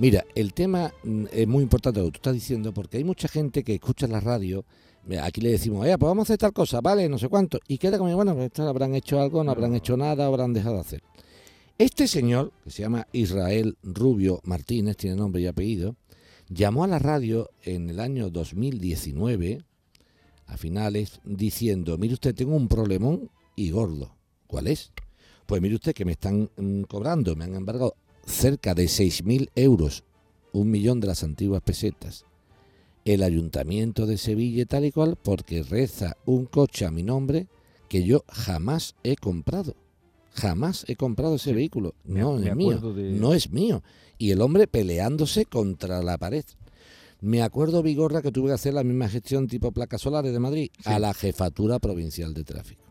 Mira, 0.00 0.24
el 0.34 0.52
tema 0.52 0.92
mm, 1.04 1.24
es 1.32 1.46
muy 1.46 1.62
importante 1.62 2.00
lo 2.00 2.06
que 2.06 2.12
tú 2.12 2.16
estás 2.18 2.34
diciendo 2.34 2.72
porque 2.72 2.96
hay 2.98 3.04
mucha 3.04 3.28
gente 3.28 3.62
que 3.62 3.74
escucha 3.74 4.06
la 4.08 4.18
radio. 4.20 4.64
Aquí 5.22 5.40
le 5.40 5.52
decimos, 5.52 5.86
eh, 5.86 5.96
pues 5.98 6.08
vamos 6.08 6.22
a 6.22 6.26
hacer 6.26 6.38
tal 6.38 6.52
cosa, 6.52 6.80
vale, 6.80 7.08
no 7.08 7.18
sé 7.18 7.28
cuánto. 7.28 7.58
Y 7.66 7.78
queda 7.78 7.98
como, 7.98 8.14
bueno, 8.14 8.34
pues 8.34 8.58
habrán 8.60 8.94
hecho 8.94 9.20
algo, 9.20 9.42
no 9.42 9.52
habrán 9.52 9.74
hecho 9.74 9.96
nada, 9.96 10.26
habrán 10.26 10.52
dejado 10.52 10.74
de 10.74 10.80
hacer. 10.80 11.02
Este 11.78 12.08
señor, 12.08 12.52
que 12.64 12.70
se 12.70 12.82
llama 12.82 13.06
Israel 13.12 13.78
Rubio 13.82 14.40
Martínez, 14.44 14.96
tiene 14.96 15.16
nombre 15.16 15.40
y 15.40 15.46
apellido, 15.46 15.96
llamó 16.48 16.84
a 16.84 16.88
la 16.88 16.98
radio 16.98 17.50
en 17.62 17.88
el 17.88 18.00
año 18.00 18.30
2019, 18.30 19.64
a 20.46 20.56
finales, 20.56 21.20
diciendo, 21.24 21.96
mire 21.96 22.14
usted, 22.14 22.34
tengo 22.34 22.56
un 22.56 22.68
problemón 22.68 23.30
y 23.54 23.70
gordo. 23.70 24.16
¿Cuál 24.46 24.66
es? 24.66 24.92
Pues 25.46 25.62
mire 25.62 25.76
usted 25.76 25.94
que 25.94 26.04
me 26.04 26.12
están 26.12 26.50
mm, 26.56 26.82
cobrando, 26.82 27.36
me 27.36 27.44
han 27.44 27.54
embargado 27.54 27.94
cerca 28.26 28.74
de 28.74 28.84
6.000 28.84 29.50
euros, 29.54 30.04
un 30.52 30.70
millón 30.70 31.00
de 31.00 31.06
las 31.06 31.22
antiguas 31.22 31.62
pesetas, 31.62 32.24
el 33.14 33.22
ayuntamiento 33.22 34.06
de 34.06 34.18
Sevilla 34.18 34.64
tal 34.66 34.84
y 34.84 34.92
cual, 34.92 35.16
porque 35.22 35.62
reza 35.62 36.16
un 36.26 36.46
coche 36.46 36.84
a 36.84 36.90
mi 36.90 37.02
nombre 37.02 37.46
que 37.88 38.04
yo 38.04 38.24
jamás 38.28 38.94
he 39.02 39.16
comprado. 39.16 39.74
Jamás 40.34 40.84
he 40.88 40.94
comprado 40.96 41.36
ese 41.36 41.50
Sí, 41.50 41.56
vehículo. 41.56 41.94
No 42.04 42.38
es 42.38 42.54
mío. 42.54 42.78
de- 42.92 43.12
No 43.12 43.34
es 43.34 43.50
mío. 43.50 43.82
Y 44.18 44.30
el 44.30 44.40
hombre 44.40 44.66
peleándose 44.66 45.44
contra 45.46 46.02
la 46.02 46.18
pared. 46.18 46.44
Me 47.20 47.42
acuerdo, 47.42 47.82
Vigorra, 47.82 48.22
que 48.22 48.30
tuve 48.30 48.48
que 48.48 48.54
hacer 48.54 48.74
la 48.74 48.84
misma 48.84 49.08
gestión 49.08 49.48
tipo 49.48 49.72
placas 49.72 50.02
solares 50.02 50.32
de 50.32 50.38
Madrid 50.38 50.70
Sí. 50.76 50.82
a 50.90 50.98
la 51.00 51.12
jefatura 51.14 51.78
provincial 51.80 52.34
de 52.34 52.44
tráfico. 52.44 52.84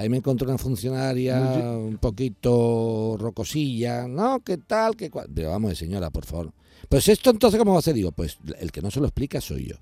Ahí 0.00 0.08
me 0.08 0.16
encontré 0.16 0.48
una 0.48 0.56
funcionaria 0.56 1.38
un 1.76 1.98
poquito 1.98 3.18
rocosilla, 3.18 4.08
no, 4.08 4.40
¿qué 4.40 4.56
tal? 4.56 4.96
¿Qué 4.96 5.10
cual? 5.10 5.28
Pero 5.34 5.50
vamos, 5.50 5.76
señora, 5.76 6.08
por 6.08 6.24
favor. 6.24 6.54
Pues 6.88 7.06
esto 7.08 7.28
entonces, 7.28 7.58
¿cómo 7.58 7.74
va 7.74 7.80
a 7.80 7.82
ser? 7.82 7.92
Digo, 7.92 8.10
pues 8.10 8.38
el 8.58 8.72
que 8.72 8.80
no 8.80 8.90
se 8.90 8.98
lo 8.98 9.04
explica 9.04 9.42
soy 9.42 9.66
yo. 9.66 9.76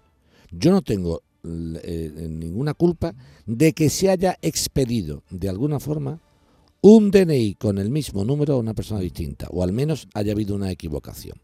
Yo 0.51 0.73
no 0.73 0.83
tengo 0.83 1.23
eh, 1.45 2.27
ninguna 2.29 2.75
culpa 2.75 3.15
de 3.47 3.73
que 3.75 3.89
se 3.91 4.11
haya 4.11 4.37
expedido 4.43 5.23
de 5.31 5.49
alguna 5.49 5.79
forma 5.79 6.21
un 6.81 7.13
DNI 7.13 7.55
con 7.55 7.79
el 7.79 7.89
mismo 7.89 8.25
número 8.25 8.55
a 8.55 8.59
una 8.59 8.75
persona 8.75 8.99
distinta, 8.99 9.47
o 9.53 9.63
al 9.63 9.73
menos 9.73 10.09
haya 10.15 10.33
habido 10.33 10.57
una 10.57 10.73
equivocación. 10.73 11.39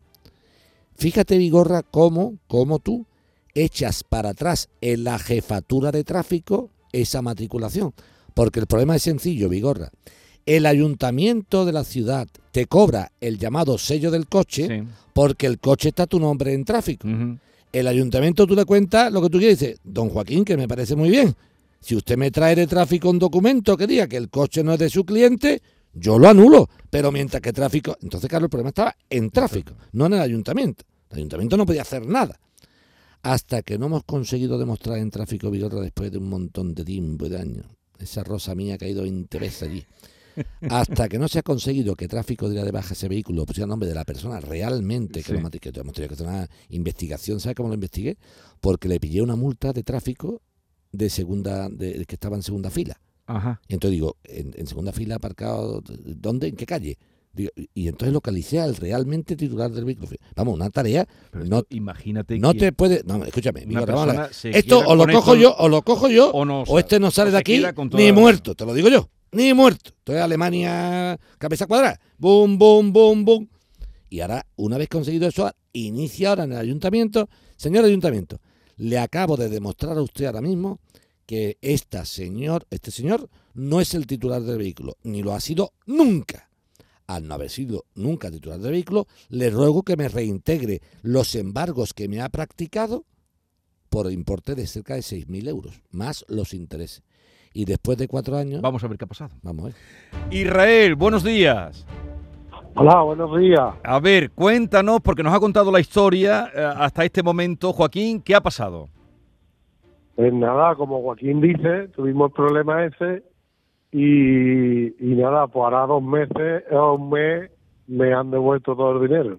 Fíjate, 0.96 1.38
Vigorra, 1.38 1.84
cómo, 1.84 2.38
cómo 2.48 2.80
tú 2.80 3.06
echas 3.54 4.02
para 4.02 4.30
atrás 4.30 4.68
en 4.80 5.04
la 5.04 5.20
jefatura 5.20 5.92
de 5.92 6.02
tráfico 6.02 6.70
esa 6.90 7.22
matriculación. 7.22 7.94
Porque 8.34 8.60
el 8.60 8.66
problema 8.66 8.96
es 8.96 9.02
sencillo, 9.02 9.48
Vigorra. 9.48 9.90
El 10.44 10.66
ayuntamiento 10.66 11.64
de 11.64 11.72
la 11.72 11.84
ciudad 11.84 12.28
te 12.50 12.66
cobra 12.66 13.12
el 13.20 13.38
llamado 13.38 13.78
sello 13.78 14.10
del 14.10 14.26
coche 14.26 14.66
sí. 14.68 14.88
porque 15.14 15.46
el 15.46 15.58
coche 15.58 15.88
está 15.88 16.02
a 16.02 16.06
tu 16.06 16.20
nombre 16.20 16.52
en 16.52 16.64
tráfico. 16.64 17.08
El 17.72 17.86
ayuntamiento 17.88 18.46
tú 18.46 18.54
le 18.54 18.64
cuentas 18.64 19.10
lo 19.10 19.22
que 19.22 19.30
tú 19.30 19.38
quieres 19.38 19.60
y 19.62 19.66
dices, 19.66 19.80
don 19.82 20.10
Joaquín, 20.10 20.44
que 20.44 20.56
me 20.56 20.68
parece 20.68 20.94
muy 20.94 21.08
bien. 21.08 21.34
Si 21.80 21.96
usted 21.96 22.16
me 22.16 22.30
trae 22.30 22.54
de 22.54 22.66
tráfico 22.66 23.10
un 23.10 23.18
documento 23.18 23.76
que 23.76 23.86
diga 23.86 24.06
que 24.06 24.16
el 24.16 24.30
coche 24.30 24.62
no 24.62 24.74
es 24.74 24.78
de 24.78 24.88
su 24.90 25.04
cliente, 25.04 25.60
yo 25.92 26.18
lo 26.18 26.28
anulo. 26.28 26.68
Pero 26.90 27.10
mientras 27.10 27.40
que 27.40 27.52
tráfico... 27.52 27.96
Entonces, 28.00 28.28
claro, 28.28 28.46
el 28.46 28.50
problema 28.50 28.68
estaba 28.68 28.96
en 29.10 29.30
tráfico, 29.30 29.74
no 29.92 30.06
en 30.06 30.14
el 30.14 30.20
ayuntamiento. 30.20 30.84
El 31.10 31.18
ayuntamiento 31.18 31.56
no 31.56 31.66
podía 31.66 31.82
hacer 31.82 32.06
nada. 32.06 32.38
Hasta 33.22 33.62
que 33.62 33.78
no 33.78 33.86
hemos 33.86 34.04
conseguido 34.04 34.58
demostrar 34.58 34.98
en 34.98 35.10
tráfico 35.10 35.50
Vigorra 35.50 35.80
después 35.80 36.12
de 36.12 36.18
un 36.18 36.28
montón 36.28 36.74
de 36.74 36.84
tiempo 36.84 37.26
y 37.26 37.30
de 37.30 37.38
años. 37.38 37.66
Esa 37.98 38.24
rosa 38.24 38.54
mía 38.54 38.74
ha 38.74 38.78
caído 38.78 39.02
20 39.02 39.38
veces 39.38 39.62
allí. 39.62 39.84
Hasta 40.68 41.08
que 41.08 41.18
no 41.18 41.28
se 41.28 41.38
ha 41.38 41.42
conseguido 41.42 41.94
que 41.94 42.08
tráfico 42.08 42.48
diera 42.48 42.64
de 42.64 42.72
baja 42.72 42.94
ese 42.94 43.08
vehículo, 43.08 43.46
pusiera 43.46 43.64
el 43.66 43.70
nombre 43.70 43.88
de 43.88 43.94
la 43.94 44.04
persona 44.04 44.40
realmente 44.40 45.20
que 45.20 45.28
Sí. 45.28 45.32
lo 45.32 45.40
matriculó. 45.40 45.80
Hemos 45.82 45.94
tenido 45.94 46.08
que 46.08 46.14
hacer 46.14 46.26
una 46.26 46.48
investigación. 46.70 47.38
¿Sabes 47.38 47.54
cómo 47.54 47.68
lo 47.68 47.74
investigué? 47.74 48.18
Porque 48.60 48.88
le 48.88 48.98
pillé 48.98 49.22
una 49.22 49.36
multa 49.36 49.72
de 49.72 49.82
tráfico 49.84 50.42
de 50.90 51.08
segunda, 51.10 51.68
de, 51.68 52.04
que 52.06 52.14
estaba 52.16 52.36
en 52.36 52.42
segunda 52.42 52.70
fila. 52.70 53.00
Ajá. 53.26 53.60
Y 53.68 53.74
entonces 53.74 53.92
digo, 53.92 54.16
en, 54.24 54.52
en 54.56 54.66
segunda 54.66 54.92
fila 54.92 55.16
aparcado, 55.16 55.82
¿dónde? 55.86 56.48
¿En 56.48 56.56
qué 56.56 56.66
calle? 56.66 56.98
Y 57.36 57.88
entonces 57.88 58.12
localicé 58.12 58.60
al 58.60 58.76
realmente 58.76 59.34
titular 59.36 59.70
del 59.70 59.84
vehículo. 59.84 60.08
Vamos, 60.36 60.54
una 60.54 60.70
tarea. 60.70 61.06
Pero 61.30 61.44
no, 61.44 61.64
imagínate 61.70 62.38
no 62.38 62.54
te 62.54 62.72
puede. 62.72 63.02
No, 63.04 63.24
escúchame. 63.24 63.64
Esto 64.56 64.78
o 64.86 64.94
lo 64.94 65.04
cojo 65.06 65.34
esto- 65.34 65.42
yo, 65.42 65.54
o 65.58 65.68
lo 65.68 65.82
cojo 65.82 66.08
yo, 66.08 66.30
o 66.30 66.44
no 66.44 66.62
o 66.62 66.78
este 66.78 67.00
no 67.00 67.10
sale 67.10 67.30
de 67.32 67.38
aquí 67.38 67.54
ni 67.98 68.12
muerto, 68.12 68.54
te 68.54 68.64
lo 68.64 68.72
digo 68.74 68.88
yo, 68.88 69.08
ni 69.32 69.52
muerto. 69.52 69.90
Estoy 69.98 70.16
Alemania, 70.16 71.18
cabeza 71.38 71.66
cuadrada, 71.66 72.00
boom, 72.18 72.58
boom, 72.58 72.92
boom, 72.92 73.24
boom. 73.24 73.48
Y 74.08 74.20
ahora, 74.20 74.46
una 74.56 74.78
vez 74.78 74.88
conseguido 74.88 75.26
eso, 75.26 75.50
inicia 75.72 76.28
ahora 76.30 76.44
en 76.44 76.52
el 76.52 76.58
ayuntamiento. 76.58 77.28
Señor 77.56 77.84
ayuntamiento, 77.84 78.40
le 78.76 78.98
acabo 78.98 79.36
de 79.36 79.48
demostrar 79.48 79.96
a 79.98 80.02
usted 80.02 80.26
ahora 80.26 80.40
mismo 80.40 80.78
que 81.26 81.56
esta 81.62 82.04
señor, 82.04 82.66
este 82.70 82.90
señor 82.90 83.28
no 83.54 83.80
es 83.80 83.94
el 83.94 84.06
titular 84.06 84.42
del 84.42 84.58
vehículo, 84.58 84.96
ni 85.02 85.22
lo 85.22 85.32
ha 85.32 85.40
sido 85.40 85.72
nunca. 85.86 86.48
Al 87.06 87.28
no 87.28 87.34
haber 87.34 87.50
sido 87.50 87.84
nunca 87.94 88.30
titular 88.30 88.58
del 88.58 88.72
vehículo, 88.72 89.06
le 89.28 89.50
ruego 89.50 89.82
que 89.82 89.96
me 89.96 90.08
reintegre 90.08 90.80
los 91.02 91.34
embargos 91.34 91.92
que 91.92 92.08
me 92.08 92.20
ha 92.22 92.28
practicado 92.30 93.04
por 93.90 94.10
importe 94.10 94.54
de 94.54 94.66
cerca 94.66 94.94
de 94.94 95.00
6.000 95.00 95.48
euros, 95.48 95.82
más 95.90 96.24
los 96.28 96.54
intereses. 96.54 97.02
Y 97.52 97.66
después 97.66 97.96
de 97.98 98.08
cuatro 98.08 98.36
años, 98.36 98.60
Vamos 98.62 98.82
a 98.82 98.88
ver 98.88 98.98
qué 98.98 99.04
ha 99.04 99.08
pasado. 99.08 99.30
vamos 99.42 99.64
a 99.64 99.68
ver. 99.68 99.74
Israel, 100.34 100.94
buenos 100.96 101.22
días. 101.22 101.86
Hola, 102.74 103.02
buenos 103.02 103.38
días. 103.38 103.74
A 103.84 104.00
ver, 104.00 104.32
cuéntanos, 104.32 105.00
porque 105.00 105.22
nos 105.22 105.32
ha 105.32 105.38
contado 105.38 105.70
la 105.70 105.78
historia 105.78 106.50
eh, 106.52 106.60
hasta 106.76 107.04
este 107.04 107.22
momento. 107.22 107.72
Joaquín, 107.72 108.20
¿qué 108.20 108.34
ha 108.34 108.40
pasado? 108.40 108.88
Pues 110.16 110.32
nada, 110.32 110.74
como 110.74 111.00
Joaquín 111.02 111.40
dice, 111.40 111.86
tuvimos 111.94 112.30
el 112.30 112.34
problema 112.34 112.84
ese 112.84 113.22
y, 113.96 114.86
y 114.98 115.14
nada, 115.14 115.46
pues 115.46 115.62
ahora 115.64 115.86
dos 115.86 116.02
meses 116.02 116.64
o 116.72 116.94
un 116.94 117.10
mes 117.10 117.50
me 117.86 118.12
han 118.12 118.30
devuelto 118.32 118.74
todo 118.74 118.96
el 119.00 119.08
dinero 119.08 119.38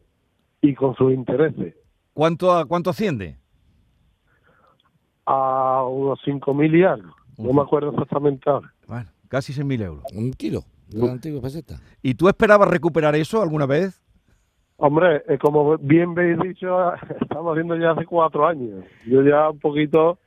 y 0.62 0.74
con 0.74 0.96
sus 0.96 1.12
intereses 1.14 1.76
¿Cuánto, 2.14 2.54
a- 2.54 2.66
cuánto 2.66 2.90
asciende? 2.92 3.38
a 5.26 5.84
unos 5.84 6.20
cinco 6.24 6.54
mil 6.54 6.74
y 6.76 6.84
algo. 6.84 7.14
No 7.38 7.52
me 7.52 7.62
acuerdo 7.64 7.90
exactamente 7.92 8.50
ahora. 8.50 8.72
Bueno, 8.88 9.10
casi 9.28 9.52
6.000 9.54 9.82
euros. 9.82 10.04
Un 10.14 10.32
kilo 10.32 10.62
de 10.88 11.00
la 11.06 11.12
antigua 11.12 11.42
peseta. 11.42 11.82
¿Y 12.02 12.14
tú 12.14 12.30
esperabas 12.30 12.70
recuperar 12.70 13.16
eso 13.16 13.42
alguna 13.42 13.66
vez? 13.66 14.02
Hombre, 14.78 15.24
eh, 15.28 15.38
como 15.38 15.78
bien 15.80 16.12
habéis 16.12 16.40
dicho, 16.40 16.94
estamos 17.22 17.52
haciendo 17.54 17.76
ya 17.76 17.92
hace 17.92 18.06
cuatro 18.06 18.48
años. 18.48 18.86
Yo 19.06 19.22
ya 19.24 19.50
un 19.50 19.60
poquito 19.60 20.20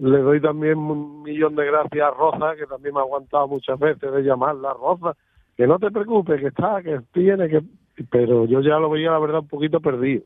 le 0.00 0.18
doy 0.18 0.40
también 0.40 0.78
un 0.78 1.22
millón 1.22 1.54
de 1.54 1.66
gracias 1.66 2.06
a 2.06 2.10
Rosa, 2.10 2.56
que 2.56 2.66
también 2.66 2.94
me 2.94 3.00
ha 3.00 3.02
aguantado 3.02 3.46
muchas 3.48 3.78
veces 3.78 4.10
de 4.10 4.22
llamarla 4.22 4.72
Rosa. 4.72 5.14
Que 5.56 5.66
no 5.66 5.78
te 5.78 5.90
preocupes, 5.90 6.40
que 6.40 6.46
está, 6.46 6.82
que 6.82 7.00
tiene, 7.12 7.48
que... 7.48 7.62
Pero 8.10 8.46
yo 8.46 8.60
ya 8.62 8.78
lo 8.78 8.88
veía, 8.88 9.10
la 9.10 9.18
verdad, 9.18 9.40
un 9.40 9.48
poquito 9.48 9.78
perdido. 9.78 10.22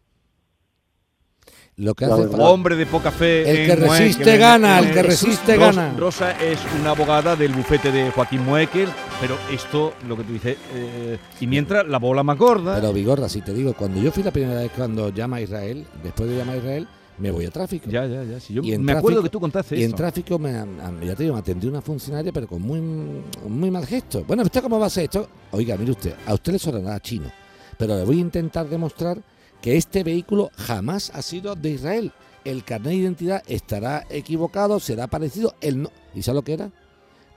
Lo 1.77 1.95
que 1.95 2.05
hace. 2.05 2.29
Hombre 2.41 2.77
de 2.77 2.87
poca 2.87 3.11
fe. 3.11 3.51
El 3.51 3.67
que 3.67 3.75
resiste 3.75 4.37
gana, 4.37 4.79
el 4.79 4.93
que 4.93 5.03
resiste 5.03 5.57
gana. 5.57 5.93
Rosa 5.99 6.41
es 6.41 6.65
una 6.81 6.91
abogada 6.91 7.35
del 7.35 7.53
bufete 7.53 7.91
de 7.91 8.13
Joaquín 8.13 8.45
Moekel, 8.45 8.89
pero 9.21 9.35
esto, 9.51 9.93
lo 10.07 10.17
que 10.17 10.23
tú 10.23 10.33
dices, 10.35 10.57
eh, 10.73 11.19
y 11.41 11.49
mientras 11.49 11.89
la 11.89 11.99
bola 11.99 12.23
más 12.23 12.39
gorda. 12.39 12.77
Pero 12.77 12.93
Vigorra, 12.93 13.29
si 13.29 13.43
te 13.43 13.53
digo, 13.53 13.75
cuando 13.75 14.01
yo 14.01 14.13
fui 14.13 14.23
la 14.23 14.31
primera 14.31 14.61
vez 14.61 14.71
cuando 14.71 15.09
llama 15.09 15.39
a 15.39 15.41
Israel, 15.41 15.85
después 16.05 16.31
de 16.31 16.37
llamar 16.37 16.55
a 16.55 16.59
Israel, 16.59 16.89
me 17.19 17.31
voy 17.31 17.47
a 17.47 17.51
tráfico. 17.51 17.89
ya, 17.91 18.07
ya, 18.07 18.25
ya. 18.25 18.41
si 18.41 18.55
yo 18.55 18.63
Y 18.63 18.77
me 18.79 18.93
acuerdo 18.93 19.23
que 19.23 19.29
tú 19.29 19.39
contaste 19.41 19.77
Y 19.77 19.83
en 19.83 19.89
eso. 19.89 19.97
tráfico 19.97 20.39
me, 20.39 20.53
ya 20.53 21.15
te 21.15 21.23
digo, 21.23 21.35
me 21.35 21.41
atendió 21.41 21.71
una 21.71 21.81
funcionaria, 21.81 22.33
pero 22.33 22.47
con 22.47 22.61
muy, 22.63 22.81
muy 22.81 23.71
mal 23.71 23.87
gesto. 23.87 24.25
Bueno, 24.25 24.43
¿usted 24.43 24.63
cómo 24.63 24.79
va 24.79 24.85
a 24.85 24.89
hacer 24.89 25.05
esto? 25.05 25.29
Oiga, 25.53 25.77
mire 25.77 25.93
usted, 25.93 26.15
a 26.27 26.35
usted 26.35 26.53
le 26.53 26.59
sonará 26.59 26.99
chino, 27.01 27.31
pero 27.79 27.97
le 27.97 28.05
voy 28.05 28.19
a 28.19 28.21
intentar 28.21 28.69
demostrar 28.69 29.23
que 29.63 29.77
este 29.77 30.03
vehículo 30.05 30.51
jamás 30.57 31.11
ha 31.15 31.23
sido 31.23 31.55
de 31.55 31.71
Israel. 31.71 32.13
El 32.45 32.63
carnet 32.65 32.91
de 32.91 32.97
identidad 32.97 33.43
estará 33.47 34.05
equivocado, 34.11 34.79
será 34.79 35.07
parecido. 35.07 35.55
El 35.63 35.83
no... 35.83 35.91
¿Y 36.15 36.23
sabe 36.23 36.37
lo 36.37 36.43
que 36.43 36.53
era? 36.53 36.71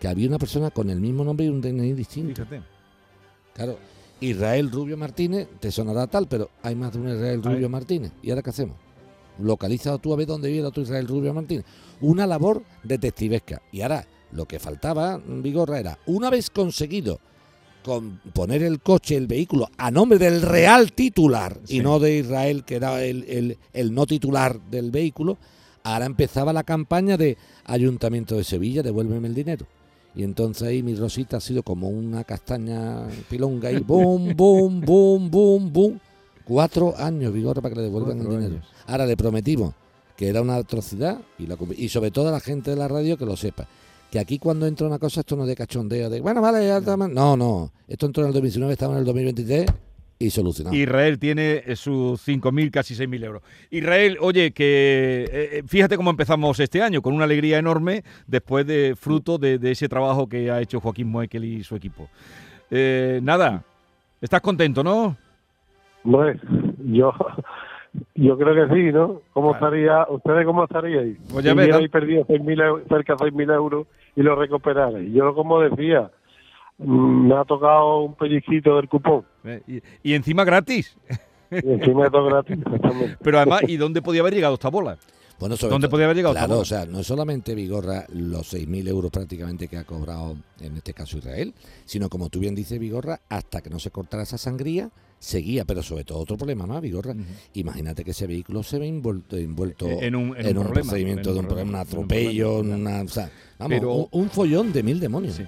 Que 0.02 0.08
había 0.10 0.28
una 0.28 0.38
persona 0.38 0.70
con 0.70 0.90
el 0.90 1.00
mismo 1.00 1.24
nombre 1.24 1.46
y 1.46 1.50
un 1.50 1.62
DNI 1.62 1.94
distinto. 1.94 2.44
Fíjate. 2.44 2.62
Claro, 3.54 3.78
Israel 4.20 4.70
Rubio 4.72 4.98
Martínez, 4.98 5.48
te 5.60 5.72
sonará 5.72 6.08
tal, 6.08 6.28
pero 6.28 6.50
hay 6.62 6.76
más 6.76 6.92
de 6.92 7.00
un 7.00 7.10
Israel. 7.10 7.42
Rubio 7.42 7.70
Martínez. 7.70 8.12
¿Y 8.22 8.30
ahora 8.32 8.42
qué 8.42 8.50
hacemos? 8.50 8.76
Localiza 9.40 9.98
tú 9.98 10.14
a 10.14 10.16
ver 10.16 10.28
dónde 10.28 10.48
vive 10.50 10.60
el 10.62 10.66
otro 10.66 10.84
Israel 10.84 11.08
Rubio 11.08 11.34
Martínez. 11.34 11.66
Una 12.02 12.26
labor 12.28 12.64
detectivesca. 12.84 13.62
Y 13.72 13.82
ahora, 13.82 14.06
lo 14.32 14.46
que 14.46 14.60
faltaba, 14.60 15.20
Vigorra, 15.26 15.80
era, 15.80 16.00
una 16.06 16.30
vez 16.30 16.50
conseguido 16.50 17.20
con 17.84 18.20
poner 18.34 18.64
el 18.64 18.82
coche, 18.82 19.16
el 19.16 19.28
vehículo, 19.28 19.70
a 19.78 19.90
nombre 19.92 20.20
del 20.20 20.42
real 20.42 20.92
titular 20.92 21.58
Sí. 21.64 21.78
y 21.78 21.80
no 21.80 22.00
de 22.00 22.18
Israel, 22.18 22.64
que 22.66 22.76
era 22.76 23.02
el, 23.04 23.24
el- 23.30 23.58
el 23.74 23.94
no 23.94 24.06
titular 24.06 24.60
del 24.70 24.92
vehículo, 24.92 25.38
ahora 25.84 26.06
empezaba 26.06 26.52
la 26.52 26.64
campaña 26.64 27.16
de 27.16 27.38
Ayuntamiento 27.64 28.36
de 28.36 28.44
Sevilla, 28.44 28.84
devuélveme 28.84 29.28
el 29.30 29.34
dinero. 29.36 29.66
Y 30.16 30.24
entonces 30.24 30.68
ahí 30.68 30.84
mi 30.84 30.96
Rosita 30.96 31.38
ha 31.38 31.40
sido 31.40 31.64
como 31.64 31.88
una 31.90 32.24
castaña 32.26 33.08
pilonga 33.30 33.72
y 33.72 33.78
boom, 33.88 34.36
boom, 34.36 34.82
boom, 34.82 35.32
boom, 35.32 35.72
boom. 35.72 36.00
Cuatro 36.48 36.94
años, 36.98 37.34
Vigorra, 37.34 37.62
para 37.62 37.74
que 37.76 37.82
le 37.82 37.88
devuelvan 37.88 38.20
el 38.20 38.24
dinero. 38.30 38.46
años. 38.56 38.66
Ahora 38.88 39.06
le 39.06 39.18
prometimos 39.18 39.74
que 40.16 40.30
era 40.30 40.42
una 40.42 40.56
atrocidad 40.56 41.20
y, 41.38 41.46
la 41.46 41.56
cum- 41.58 41.74
y 41.78 41.90
sobre 41.90 42.10
todo 42.12 42.30
a 42.30 42.32
la 42.32 42.40
gente 42.40 42.72
de 42.72 42.78
la 42.78 42.88
radio 42.88 43.18
que 43.18 43.26
lo 43.26 43.36
sepa. 43.36 43.68
Que 44.10 44.20
aquí 44.20 44.40
cuando 44.40 44.66
entra 44.66 44.88
una 44.88 44.98
cosa, 45.00 45.20
esto 45.20 45.36
no 45.36 45.44
es 45.44 45.50
de 45.50 45.56
cachondeo, 45.56 46.10
de 46.10 46.22
bueno, 46.22 46.42
vale, 46.42 46.66
ya 46.66 46.78
está 46.78 46.96
mal". 46.96 47.14
No, 47.14 47.36
no. 47.36 47.72
Esto 47.88 48.06
entró 48.06 48.24
en 48.24 48.28
el 48.30 48.34
2019, 48.34 48.74
estamos 48.74 48.94
en 48.96 49.00
el 49.00 49.06
2023 49.06 49.66
y 50.20 50.30
solucionado. 50.30 50.76
Israel 50.76 51.20
tiene 51.20 51.62
eh, 51.66 51.76
sus 51.76 52.26
5.000, 52.26 52.72
casi 52.72 52.96
6.000 52.96 53.24
euros. 53.26 53.44
Israel, 53.70 54.18
oye, 54.22 54.52
que 54.52 55.26
eh, 55.30 55.50
eh, 55.60 55.64
fíjate 55.68 55.98
cómo 55.98 56.10
empezamos 56.10 56.60
este 56.62 56.82
año, 56.82 57.02
con 57.02 57.14
una 57.14 57.26
alegría 57.26 57.60
enorme, 57.60 58.04
después 58.26 58.66
de 58.66 58.96
fruto 58.98 59.38
de, 59.38 59.60
de 59.60 59.72
ese 59.72 59.90
trabajo 59.90 60.28
que 60.28 60.50
ha 60.50 60.62
hecho 60.62 60.80
Joaquín 60.80 61.10
Moekel 61.10 61.44
y 61.44 61.64
su 61.66 61.76
equipo. 61.76 62.10
Eh, 62.72 63.20
nada, 63.22 63.64
estás 64.22 64.40
contento, 64.42 64.84
¿no? 64.84 65.18
Hombre, 66.04 66.40
yo, 66.86 67.14
yo 68.16 68.38
creo 68.38 68.68
que 68.68 68.74
sí, 68.76 68.92
¿no? 68.92 69.22
¿Cómo 69.34 69.52
Claro. 69.52 69.68
estaría, 69.76 70.06
ustedes 70.10 70.46
cómo 70.46 70.64
estaríais? 70.64 71.18
Pues 71.32 71.44
ya 71.46 71.52
si 71.54 71.58
hubierais 71.58 71.90
perdido 71.90 72.26
6.000 72.26 72.60
eu- 72.62 72.88
cerca 72.88 73.14
de 73.16 73.20
6.000 73.32 73.50
euros 73.52 73.88
y 74.16 74.22
lo 74.22 74.36
recuperarais. 74.36 75.12
Yo, 75.14 75.34
como 75.34 75.60
decía, 75.62 76.10
mm, 76.78 77.28
me 77.28 77.36
ha 77.36 77.44
tocado 77.44 78.02
un 78.04 78.16
pellizquito 78.16 78.76
del 78.78 78.88
cupón. 78.88 79.26
Eh, 79.44 79.62
y, 79.68 79.82
y 80.12 80.14
encima 80.14 80.44
gratis. 80.46 80.98
Y 81.52 81.72
encima 81.72 82.10
todo 82.10 82.26
gratis. 82.26 82.58
Pero 83.24 83.38
además, 83.38 83.62
¿y 83.68 83.78
dónde 83.78 84.02
podía 84.02 84.22
haber 84.22 84.34
llegado 84.34 84.56
esta 84.56 84.70
bola? 84.70 84.98
Bueno, 85.40 85.56
sobre 85.56 85.72
¿Dónde 85.72 85.88
todo- 85.88 85.92
podía 85.92 86.06
haber 86.06 86.18
llegado 86.18 86.34
Claro, 86.34 86.60
o 86.60 86.66
sea, 86.66 86.86
no 86.86 87.00
es 87.00 87.08
solamente 87.08 87.54
Vigorra 87.54 88.06
los 88.14 88.48
6.000 88.54 88.88
euros 88.88 89.12
prácticamente 89.12 89.68
que 89.68 89.78
ha 89.78 89.84
cobrado 89.84 90.36
en 90.62 90.78
este 90.78 90.94
caso 90.94 91.18
Israel, 91.20 91.54
sino 91.86 92.10
como 92.10 92.30
tú 92.30 92.40
bien 92.40 92.56
dices, 92.56 92.80
Vigorra, 92.80 93.22
hasta 93.30 93.62
que 93.62 93.70
no 93.70 93.78
se 93.80 93.92
cortara 93.92 94.24
esa 94.24 94.38
sangría, 94.40 94.90
seguía, 95.20 95.64
pero 95.66 95.84
sobre 95.84 96.04
todo 96.04 96.20
otro 96.20 96.38
problema 96.38 96.66
más, 96.66 96.82
Vigorra. 96.82 97.12
Ujú. 97.14 97.22
Imagínate 97.54 98.04
que 98.04 98.12
ese 98.12 98.26
vehículo 98.28 98.64
se 98.64 98.80
ve 98.80 98.88
envuelto, 98.88 99.38
envuelto 99.38 99.88
En 99.88 100.16
un- 100.16 100.36
en 100.38 100.58
un 100.58 100.64
problema, 100.64 100.72
procedimiento 100.74 101.30
en 101.30 101.36
de 101.36 101.40
un 101.42 101.46
problema, 101.48 101.70
un 101.72 101.76
atropello, 101.76 102.50
en 102.52 102.58
un 102.58 102.68
problema, 102.70 102.90
una, 102.98 103.02
o 103.04 103.08
sea, 103.08 103.30
vamos, 103.60 103.78
Pero- 103.78 103.94
un, 103.94 104.08
un 104.12 104.30
follón 104.30 104.74
de 104.74 104.82
mil 104.84 105.00
demonios. 105.00 105.36
Sí. 105.36 105.44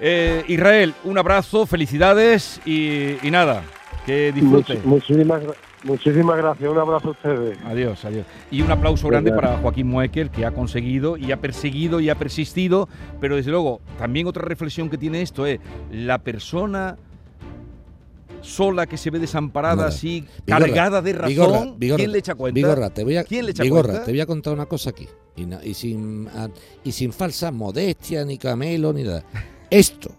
Eh, 0.00 0.44
Israel, 0.48 0.94
un 1.04 1.18
abrazo, 1.18 1.66
felicidades 1.66 2.60
y, 2.64 3.16
y 3.26 3.30
nada, 3.30 3.64
que 4.06 4.32
disfrute. 4.32 4.74
Much- 4.78 4.84
muchísimas, 4.84 5.42
gra- 5.42 5.54
muchísimas 5.84 6.36
gracias. 6.36 6.70
Un 6.70 6.78
abrazo 6.78 7.08
a 7.08 7.10
ustedes. 7.12 7.58
Adiós, 7.64 8.04
adiós. 8.04 8.26
Y 8.50 8.62
un 8.62 8.70
aplauso 8.70 9.08
grande 9.08 9.32
para 9.32 9.58
Joaquín 9.58 9.88
Moekel, 9.88 10.30
que 10.30 10.44
ha 10.46 10.52
conseguido 10.52 11.16
y 11.16 11.32
ha 11.32 11.40
perseguido 11.40 12.00
y 12.00 12.10
ha 12.10 12.14
persistido. 12.14 12.88
Pero 13.20 13.36
desde 13.36 13.50
luego, 13.50 13.80
también 13.98 14.26
otra 14.26 14.42
reflexión 14.42 14.90
que 14.90 14.98
tiene 14.98 15.22
esto 15.22 15.46
es 15.46 15.60
la 15.90 16.18
persona 16.18 16.96
sola 18.42 18.86
que 18.86 18.96
se 18.96 19.10
ve 19.10 19.18
desamparada, 19.18 19.76
Nada. 19.76 19.88
así, 19.88 20.24
Vigorra, 20.46 20.66
cargada 20.66 21.02
de 21.02 21.12
razón, 21.12 21.30
Vigorra, 21.30 21.74
Vigorra, 21.76 21.96
¿quién 21.98 22.12
le 22.12 22.18
echa 22.18 22.34
cuenta? 22.34 22.54
Vigorra, 22.54 22.90
te 22.90 23.04
voy 23.04 23.16
a, 23.16 23.24
¿Quién 23.24 23.44
le 23.44 23.50
echa 23.50 23.62
Vigorra, 23.62 23.88
cuenta? 23.88 24.04
te 24.04 24.10
voy 24.12 24.20
a 24.20 24.26
contar 24.26 24.54
una 24.54 24.66
cosa 24.66 24.90
aquí. 24.90 25.06
Y 25.64 25.74
sin, 25.74 26.28
ah, 26.28 26.48
y 26.84 26.92
sin 26.92 27.12
falsa 27.12 27.50
modestia, 27.50 28.24
ni 28.24 28.36
camelo, 28.38 28.92
ni 28.92 29.04
nada. 29.04 29.24
Esto, 29.70 30.10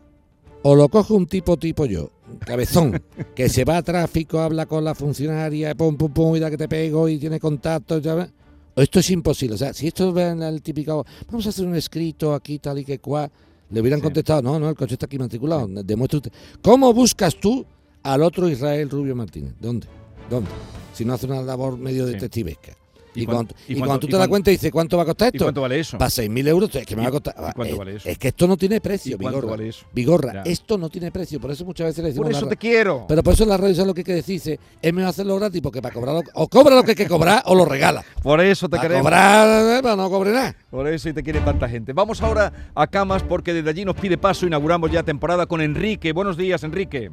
o 0.63 0.75
lo 0.75 0.89
coge 0.89 1.13
un 1.13 1.25
tipo 1.27 1.57
tipo 1.57 1.85
yo, 1.85 2.09
cabezón, 2.45 3.01
que 3.35 3.49
se 3.49 3.65
va 3.65 3.77
a 3.77 3.81
tráfico, 3.83 4.39
habla 4.39 4.65
con 4.65 4.83
la 4.83 4.93
funcionaria, 4.95 5.73
pum, 5.75 5.95
pum, 5.97 6.11
pum, 6.11 6.35
y 6.35 6.39
da 6.39 6.49
que 6.49 6.57
te 6.57 6.67
pego 6.67 7.07
y 7.09 7.17
tiene 7.17 7.39
contacto, 7.39 7.97
ya 7.99 8.15
ves. 8.15 8.29
O 8.75 8.81
Esto 8.81 8.99
es 8.99 9.09
imposible. 9.09 9.55
O 9.55 9.57
sea, 9.57 9.73
si 9.73 9.87
esto 9.87 10.13
ven 10.13 10.41
el 10.43 10.61
típico, 10.61 11.05
vamos 11.27 11.45
a 11.45 11.49
hacer 11.49 11.65
un 11.65 11.75
escrito 11.75 12.33
aquí, 12.33 12.57
tal 12.59 12.79
y 12.79 12.85
que 12.85 12.99
cual, 12.99 13.29
le 13.69 13.81
hubieran 13.81 13.99
Sí. 13.99 14.03
contestado, 14.03 14.41
no, 14.41 14.59
no, 14.59 14.69
el 14.69 14.75
coche 14.75 14.93
está 14.93 15.07
aquí 15.07 15.17
matriculado. 15.19 15.67
Demuestra 15.83 16.17
usted. 16.17 16.31
¿Cómo 16.61 16.93
buscas 16.93 17.35
tú 17.35 17.65
al 18.03 18.21
otro 18.23 18.47
Israel 18.49 18.89
Rubio 18.89 19.15
Martínez? 19.15 19.53
¿Dónde? 19.59 19.87
¿Dónde? 20.29 20.49
Si 20.93 21.03
no 21.03 21.13
hace 21.13 21.25
una 21.25 21.41
labor 21.41 21.77
medio 21.77 22.05
Sí. 22.07 22.13
detectivesca. 22.13 22.77
Y, 23.13 23.23
¿Y 23.23 23.25
cuando, 23.25 23.53
y 23.67 23.73
y 23.73 23.75
cuando 23.77 23.99
tú 23.99 24.07
y 24.07 24.09
te 24.11 24.17
das 24.17 24.27
cuenta 24.29 24.51
y 24.51 24.53
dices, 24.53 24.71
¿cuánto 24.71 24.95
va 24.95 25.03
a 25.03 25.05
costar 25.05 25.31
¿Y 25.33 25.35
esto? 25.37 25.45
cuánto 25.45 25.61
vale 25.61 25.79
eso? 25.79 25.97
Para 25.97 26.09
6.000 26.09 26.47
euros, 26.47 26.73
es 26.75 26.85
que 26.85 26.95
me 26.95 27.01
va 27.01 27.09
a 27.09 27.11
costar. 27.11 27.35
¿Y 27.37 27.53
cuánto 27.53 27.63
es, 27.73 27.77
vale 27.77 27.95
eso? 27.97 28.07
es 28.09 28.17
que 28.17 28.27
esto 28.29 28.47
no 28.47 28.55
tiene 28.57 28.79
precio, 28.79 29.15
¿Y 29.15 29.19
cuánto 29.19 29.39
Vigorra. 29.41 29.51
vale 29.57 29.69
eso? 29.69 29.85
Vigorra, 29.93 30.33
Ya. 30.33 30.41
esto 30.49 30.77
no 30.77 30.89
tiene 30.89 31.11
precio. 31.11 31.39
Por 31.41 31.51
eso 31.51 31.65
muchas 31.65 31.87
veces 31.87 32.03
le 32.03 32.09
decimos. 32.09 32.27
Por 32.29 32.35
eso 32.37 32.47
te 32.47 32.55
quiero. 32.57 33.05
Pero 33.07 33.21
por 33.21 33.33
eso 33.33 33.43
en 33.43 33.49
la 33.49 33.57
radio, 33.57 33.75
¿sabes 33.75 33.87
lo 33.87 33.93
que 33.93 33.99
hay 34.01 34.05
que 34.05 34.13
decir? 34.13 34.35
Dice, 34.35 34.59
Es 34.81 34.93
mejor 34.93 35.09
hacerlo 35.09 35.35
gratis 35.37 35.61
porque 35.61 35.81
para 35.81 35.93
cobrar. 35.93 36.23
O 36.35 36.47
cobra 36.47 36.73
lo 36.75 36.83
que 36.83 36.91
hay 36.91 36.95
que 36.95 37.07
cobrar 37.07 37.43
o 37.47 37.55
lo 37.55 37.65
regala. 37.65 38.03
Por 38.23 38.39
eso 38.39 38.67
te 38.69 38.77
Para 38.77 38.81
queremos. 38.83 39.03
cobrar, 39.03 39.81
pero 39.83 39.95
no 39.97 40.09
cobre 40.09 40.31
nada. 40.31 40.55
Por 40.69 40.87
eso 40.87 41.09
y 41.09 41.13
te 41.13 41.21
quiere 41.21 41.41
tanta 41.41 41.67
gente. 41.67 41.91
Vamos 41.91 42.21
ahora 42.21 42.53
a 42.73 42.87
Camas 42.87 43.23
porque 43.23 43.53
desde 43.53 43.69
allí 43.69 43.83
nos 43.83 43.95
pide 43.97 44.17
paso. 44.17 44.47
Inauguramos 44.47 44.89
ya 44.89 45.03
temporada 45.03 45.45
con 45.47 45.59
Enrique. 45.59 46.13
Buenos 46.13 46.37
días, 46.37 46.63
Enrique. 46.63 47.11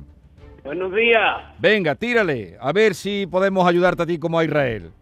Buenos 0.64 0.94
días. 0.94 1.56
Venga, 1.58 1.94
tírale. 1.94 2.56
A 2.60 2.72
ver 2.72 2.94
si 2.94 3.26
podemos 3.26 3.66
ayudarte 3.66 4.02
a 4.02 4.06
ti 4.06 4.18
como 4.18 4.38
a 4.38 4.44
Israel. 4.44 4.92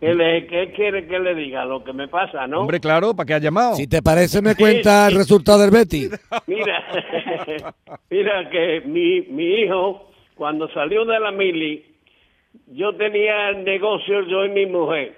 ¿Qué, 0.00 0.14
le- 0.14 0.46
qué 0.46 0.72
quiere 0.74 1.06
que 1.06 1.18
le 1.18 1.34
diga? 1.34 1.64
Lo 1.66 1.84
que 1.84 1.92
me 1.92 2.08
pasa, 2.08 2.46
¿no? 2.46 2.60
Hombre, 2.60 2.80
claro, 2.80 3.14
¿para 3.14 3.26
qué 3.26 3.34
has 3.34 3.42
llamado? 3.42 3.74
Si 3.74 3.86
te 3.86 4.00
parece, 4.02 4.40
me 4.40 4.54
cuenta 4.56 5.08
el 5.08 5.14
resultado 5.16 5.58
del 5.60 5.70
Betty. 5.70 6.08
Mira, 6.46 6.84
mira 8.10 8.48
que 8.50 8.80
mi, 8.86 9.20
mi 9.22 9.44
hijo, 9.62 10.10
cuando 10.34 10.68
salió 10.72 11.04
de 11.04 11.20
la 11.20 11.30
mili, 11.30 11.84
yo 12.68 12.94
tenía 12.96 13.52
negocios, 13.52 14.26
yo 14.28 14.44
y 14.46 14.48
mi 14.50 14.64
mujer, 14.66 15.16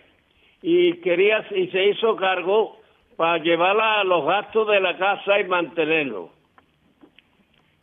y 0.63 0.95
quería, 1.01 1.47
y 1.55 1.69
se 1.69 1.91
hizo 1.91 2.17
cargo 2.17 2.77
para 3.17 3.39
llevarla 3.39 4.01
a 4.01 4.05
los 4.05 4.27
gastos 4.27 4.67
de 4.69 4.81
la 4.81 4.97
casa 4.99 5.39
y 5.39 5.45
mantenerlo. 5.45 6.31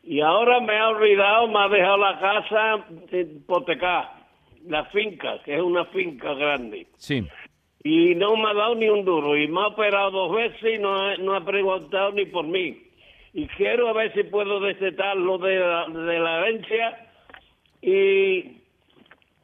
Y 0.03 0.21
ahora 0.21 0.59
me 0.59 0.77
ha 0.77 0.89
olvidado, 0.89 1.47
me 1.47 1.59
ha 1.59 1.67
dejado 1.69 1.97
la 1.97 2.19
casa 2.19 2.85
hipotecada, 3.11 4.18
la 4.69 4.85
finca, 4.85 5.41
que 5.43 5.55
es 5.55 5.61
una 5.61 5.83
finca 5.85 6.33
grande. 6.35 6.87
Sí. 6.95 7.27
y 7.83 8.15
no 8.15 8.35
me 8.37 8.49
ha 8.49 8.53
dado 8.53 8.75
ni 8.75 8.87
un 8.89 9.03
duro 9.05 9.35
y 9.37 9.47
me 9.47 9.61
ha 9.61 9.67
operado 9.67 10.11
dos 10.11 10.35
veces 10.35 10.75
y 10.75 10.79
no 10.79 10.95
ha, 10.95 11.17
no 11.17 11.35
ha 11.35 11.43
preguntado 11.45 12.11
ni 12.13 12.25
por 12.25 12.45
mí 12.45 12.77
y 13.33 13.47
quiero 13.57 13.87
a 13.89 13.93
ver 13.93 14.13
si 14.13 14.23
puedo 14.23 14.59
destetar 14.59 15.15
lo 15.15 15.37
de 15.37 15.55
la, 15.59 15.87
de 15.87 16.19
la 16.19 16.39
herencia 16.39 17.07
y 17.81 18.57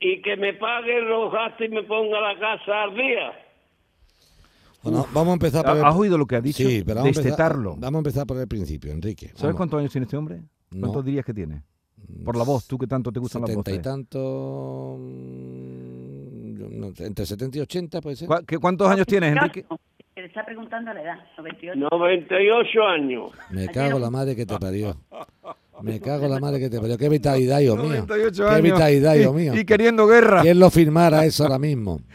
y 0.02 0.22
que 0.22 0.36
me 0.36 0.54
pague 0.54 1.02
los 1.02 1.32
gastos 1.32 1.66
y 1.66 1.70
me 1.70 1.84
ponga 1.84 2.20
la 2.20 2.38
casa 2.38 2.84
al 2.84 2.94
día 2.96 3.32
Bueno, 4.84 5.06
vamos 5.14 5.30
a 5.30 5.34
empezar 5.34 5.66
por 5.66 5.78
el... 5.78 5.86
¿Has 5.86 5.96
oído 5.96 6.18
lo 6.18 6.26
que 6.28 6.36
ha 6.36 6.42
dicho? 6.42 6.68
Sí, 6.68 6.84
pero 6.86 7.00
vamos 7.00 7.18
a, 7.18 7.22
empezar, 7.22 7.54
vamos 7.58 7.96
a 7.96 7.98
empezar 8.00 8.28
por 8.28 8.38
el 8.38 8.48
principio, 8.48 8.92
Enrique. 8.92 9.28
¿Sabes 9.30 9.42
Vamos. 9.44 9.58
cuántos 9.58 9.80
años 9.80 9.92
tiene 9.92 10.04
este 10.06 10.18
hombre? 10.18 10.42
¿Cuántos 10.70 10.96
No. 10.98 11.04
dirías 11.04 11.26
que 11.26 11.34
tiene? 11.34 11.62
Por 12.24 12.36
la 12.38 12.44
voz, 12.44 12.68
tú 12.68 12.78
que 12.78 12.88
tanto 12.88 13.12
te 13.12 13.20
gustan 13.20 13.42
las 13.42 13.50
Setenta 13.52 13.72
y 13.72 13.74
voces. 13.76 13.84
tanto... 13.84 14.98
mm, 15.00 16.80
no 16.80 16.92
entre 17.00 17.26
70 17.26 17.58
y 17.58 17.62
80 17.62 18.02
puede 18.02 18.16
ser. 18.16 18.28
¿Cuá- 18.28 18.44
qué- 18.46 18.58
¿Cuántos 18.58 18.90
años 18.90 19.06
tienes, 19.06 19.36
Enrique? 19.36 19.66
Que 20.14 20.22
le 20.22 20.28
está 20.28 20.46
preguntando 20.46 20.94
la 20.94 21.02
edad, 21.02 21.18
98. 21.38 21.88
98 21.92 22.84
años 22.84 23.32
Me 23.52 23.68
cago 23.68 24.00
la 24.00 24.10
madre 24.10 24.36
que 24.36 24.46
te 24.46 24.58
parió. 24.58 24.96
Me 25.82 26.00
cago 26.00 26.28
la 26.30 26.40
madre 26.40 26.60
que 26.60 26.70
te 26.70 26.80
parió. 26.80 26.98
Qué 26.98 27.10
vitalidad, 27.10 27.60
Dios 27.60 27.76
mío. 27.78 28.06
98 28.08 28.46
Qué 28.56 28.62
vitalidad, 28.62 29.16
Dios 29.16 29.36
mío. 29.36 29.54
Y, 29.56 29.60
y 29.60 29.66
queriendo 29.66 30.08
guerra. 30.08 30.42
¿Quién 30.42 30.58
lo 30.60 30.70
firmara 30.70 31.26
eso 31.26 31.44
ahora 31.44 31.60
mismo? 31.60 32.00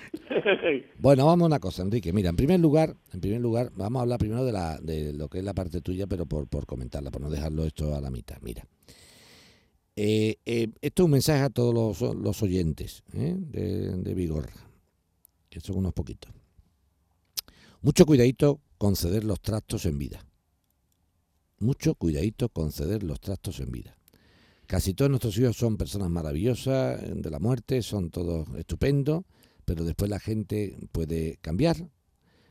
Bueno, 0.99 1.25
vamos 1.26 1.44
a 1.44 1.47
una 1.47 1.59
cosa, 1.59 1.82
Enrique. 1.82 2.12
Mira, 2.12 2.28
en 2.30 2.37
primer 2.37 2.61
lugar, 2.61 2.94
en 3.14 3.20
primer 3.20 3.40
lugar, 3.40 3.70
vamos 3.75 4.00
a 4.00 4.02
hablar 4.02 4.18
primero 4.18 4.44
de, 4.44 4.52
la, 4.52 4.78
de 4.78 5.12
lo 5.14 5.28
que 5.28 5.38
es 5.38 5.44
la 5.44 5.54
parte 5.54 5.80
tuya, 5.80 6.06
pero 6.06 6.26
por, 6.26 6.47
por 6.47 6.66
comentarla, 6.66 7.11
por 7.11 7.23
no 7.23 7.30
dejarlo 7.30 7.64
esto 7.64 7.94
a 7.94 8.00
la 8.02 8.11
mitad. 8.11 8.37
Mira, 8.42 8.64
eh, 9.97 10.37
eh, 10.47 10.68
esto 10.80 11.02
es 11.02 11.04
un 11.04 11.11
mensaje 11.11 11.42
a 11.42 11.50
todos 11.50 12.00
los, 12.00 12.42
oyentes 12.42 13.02
¿eh? 13.12 13.35
de, 13.37 13.97
de 13.97 14.14
Vigorra, 14.14 14.52
que 15.49 15.61
son 15.61 15.78
unos 15.78 15.92
poquitos. 15.92 16.32
Mucho 17.82 18.06
cuidadito 18.06 18.61
con 18.78 18.97
ceder 18.97 19.25
los 19.25 19.40
trastos 19.40 19.87
en 19.87 19.99
vida. 19.99 20.26
Mucho 21.59 21.94
cuidadito 21.94 22.49
con 22.49 22.73
ceder 22.73 23.02
los 23.02 23.20
trastos 23.20 23.61
en 23.61 23.70
vida. 23.70 23.97
Casi 24.66 24.94
todos 24.94 25.11
nuestros 25.11 25.37
hijos 25.37 25.56
son 25.56 25.76
personas 25.76 26.11
maravillosas 26.11 27.00
de 27.02 27.30
la 27.30 27.40
muerte, 27.40 27.82
son 27.82 28.11
todos 28.11 28.47
estupendos, 28.56 29.25
pero 29.64 29.85
después 29.85 30.09
la 30.09 30.20
gente 30.20 30.78
puede 30.93 31.38
cambiar, 31.41 31.91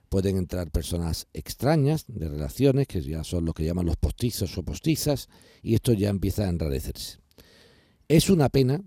pueden 0.09 0.37
entrar 0.37 0.69
personas 0.69 1.27
extrañas 1.33 2.05
de 2.07 2.27
relaciones, 2.27 2.87
que 2.87 3.01
ya 3.01 3.23
son 3.23 3.45
lo 3.45 3.53
que 3.53 3.63
llaman 3.63 3.85
los 3.85 3.95
postizos 3.95 4.57
o 4.57 4.63
postizas, 4.63 5.29
y 5.61 5.75
esto 5.75 5.93
ya 5.93 6.09
empieza 6.09 6.43
a 6.43 6.49
enrarecerse. 6.49 7.19
Es 8.09 8.29
una 8.29 8.49
pena 8.49 8.83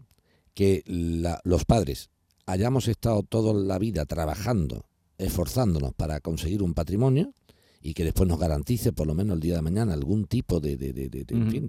que 0.54 0.82
la- 0.86 1.40
los 1.44 1.64
padres 1.64 2.10
hayamos 2.44 2.88
estado 2.88 3.22
toda 3.22 3.54
la 3.54 3.78
vida 3.78 4.04
trabajando, 4.04 4.84
esforzándonos 5.16 5.94
para 5.94 6.20
conseguir 6.20 6.62
un 6.62 6.74
patrimonio 6.74 7.32
y 7.80 7.94
que 7.94 8.04
después 8.04 8.28
nos 8.28 8.38
garantice 8.38 8.92
por 8.92 9.06
lo 9.06 9.14
menos 9.14 9.36
el 9.36 9.40
día 9.40 9.54
de 9.54 9.62
mañana 9.62 9.94
algún 9.94 10.26
tipo 10.26 10.60
de, 10.60 10.72
en 10.74 11.50
fin, 11.50 11.66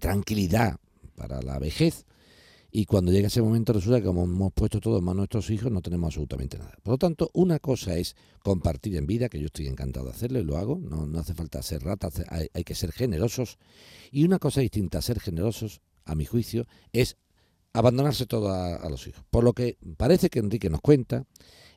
tranquilidad 0.00 0.76
para 1.14 1.40
la 1.42 1.58
vejez 1.58 2.04
y 2.72 2.84
cuando 2.84 3.10
llega 3.10 3.26
ese 3.28 3.42
momento 3.42 3.72
resulta 3.72 3.98
que 4.00 4.06
como 4.06 4.24
hemos 4.24 4.52
puesto 4.52 4.80
todo 4.80 4.98
en 4.98 5.04
manos 5.04 5.16
de 5.16 5.20
nuestros 5.34 5.50
hijos 5.50 5.72
no 5.72 5.82
tenemos 5.82 6.08
absolutamente 6.08 6.58
nada. 6.58 6.72
Por 6.82 6.92
lo 6.94 6.98
tanto, 6.98 7.30
una 7.34 7.58
cosa 7.58 7.96
es 7.96 8.14
compartir 8.42 8.96
en 8.96 9.06
vida, 9.06 9.28
que 9.28 9.40
yo 9.40 9.46
estoy 9.46 9.66
encantado 9.66 10.06
de 10.06 10.12
hacerlo 10.12 10.38
y 10.40 10.44
lo 10.44 10.56
hago, 10.56 10.78
no, 10.80 11.06
no 11.06 11.18
hace 11.18 11.34
falta 11.34 11.62
ser 11.62 11.82
ratas, 11.82 12.22
hay, 12.28 12.48
hay 12.54 12.62
que 12.64 12.74
ser 12.76 12.92
generosos. 12.92 13.58
Y 14.12 14.24
una 14.24 14.38
cosa 14.38 14.60
distinta 14.60 14.98
a 14.98 15.02
ser 15.02 15.18
generosos, 15.18 15.80
a 16.04 16.14
mi 16.14 16.24
juicio, 16.24 16.66
es 16.92 17.16
abandonarse 17.72 18.26
todo 18.26 18.50
a, 18.50 18.76
a 18.76 18.88
los 18.88 19.06
hijos. 19.06 19.24
Por 19.30 19.44
lo 19.44 19.52
que 19.52 19.78
parece 19.96 20.28
que 20.28 20.40
Enrique 20.40 20.68
nos 20.70 20.80
cuenta, 20.80 21.24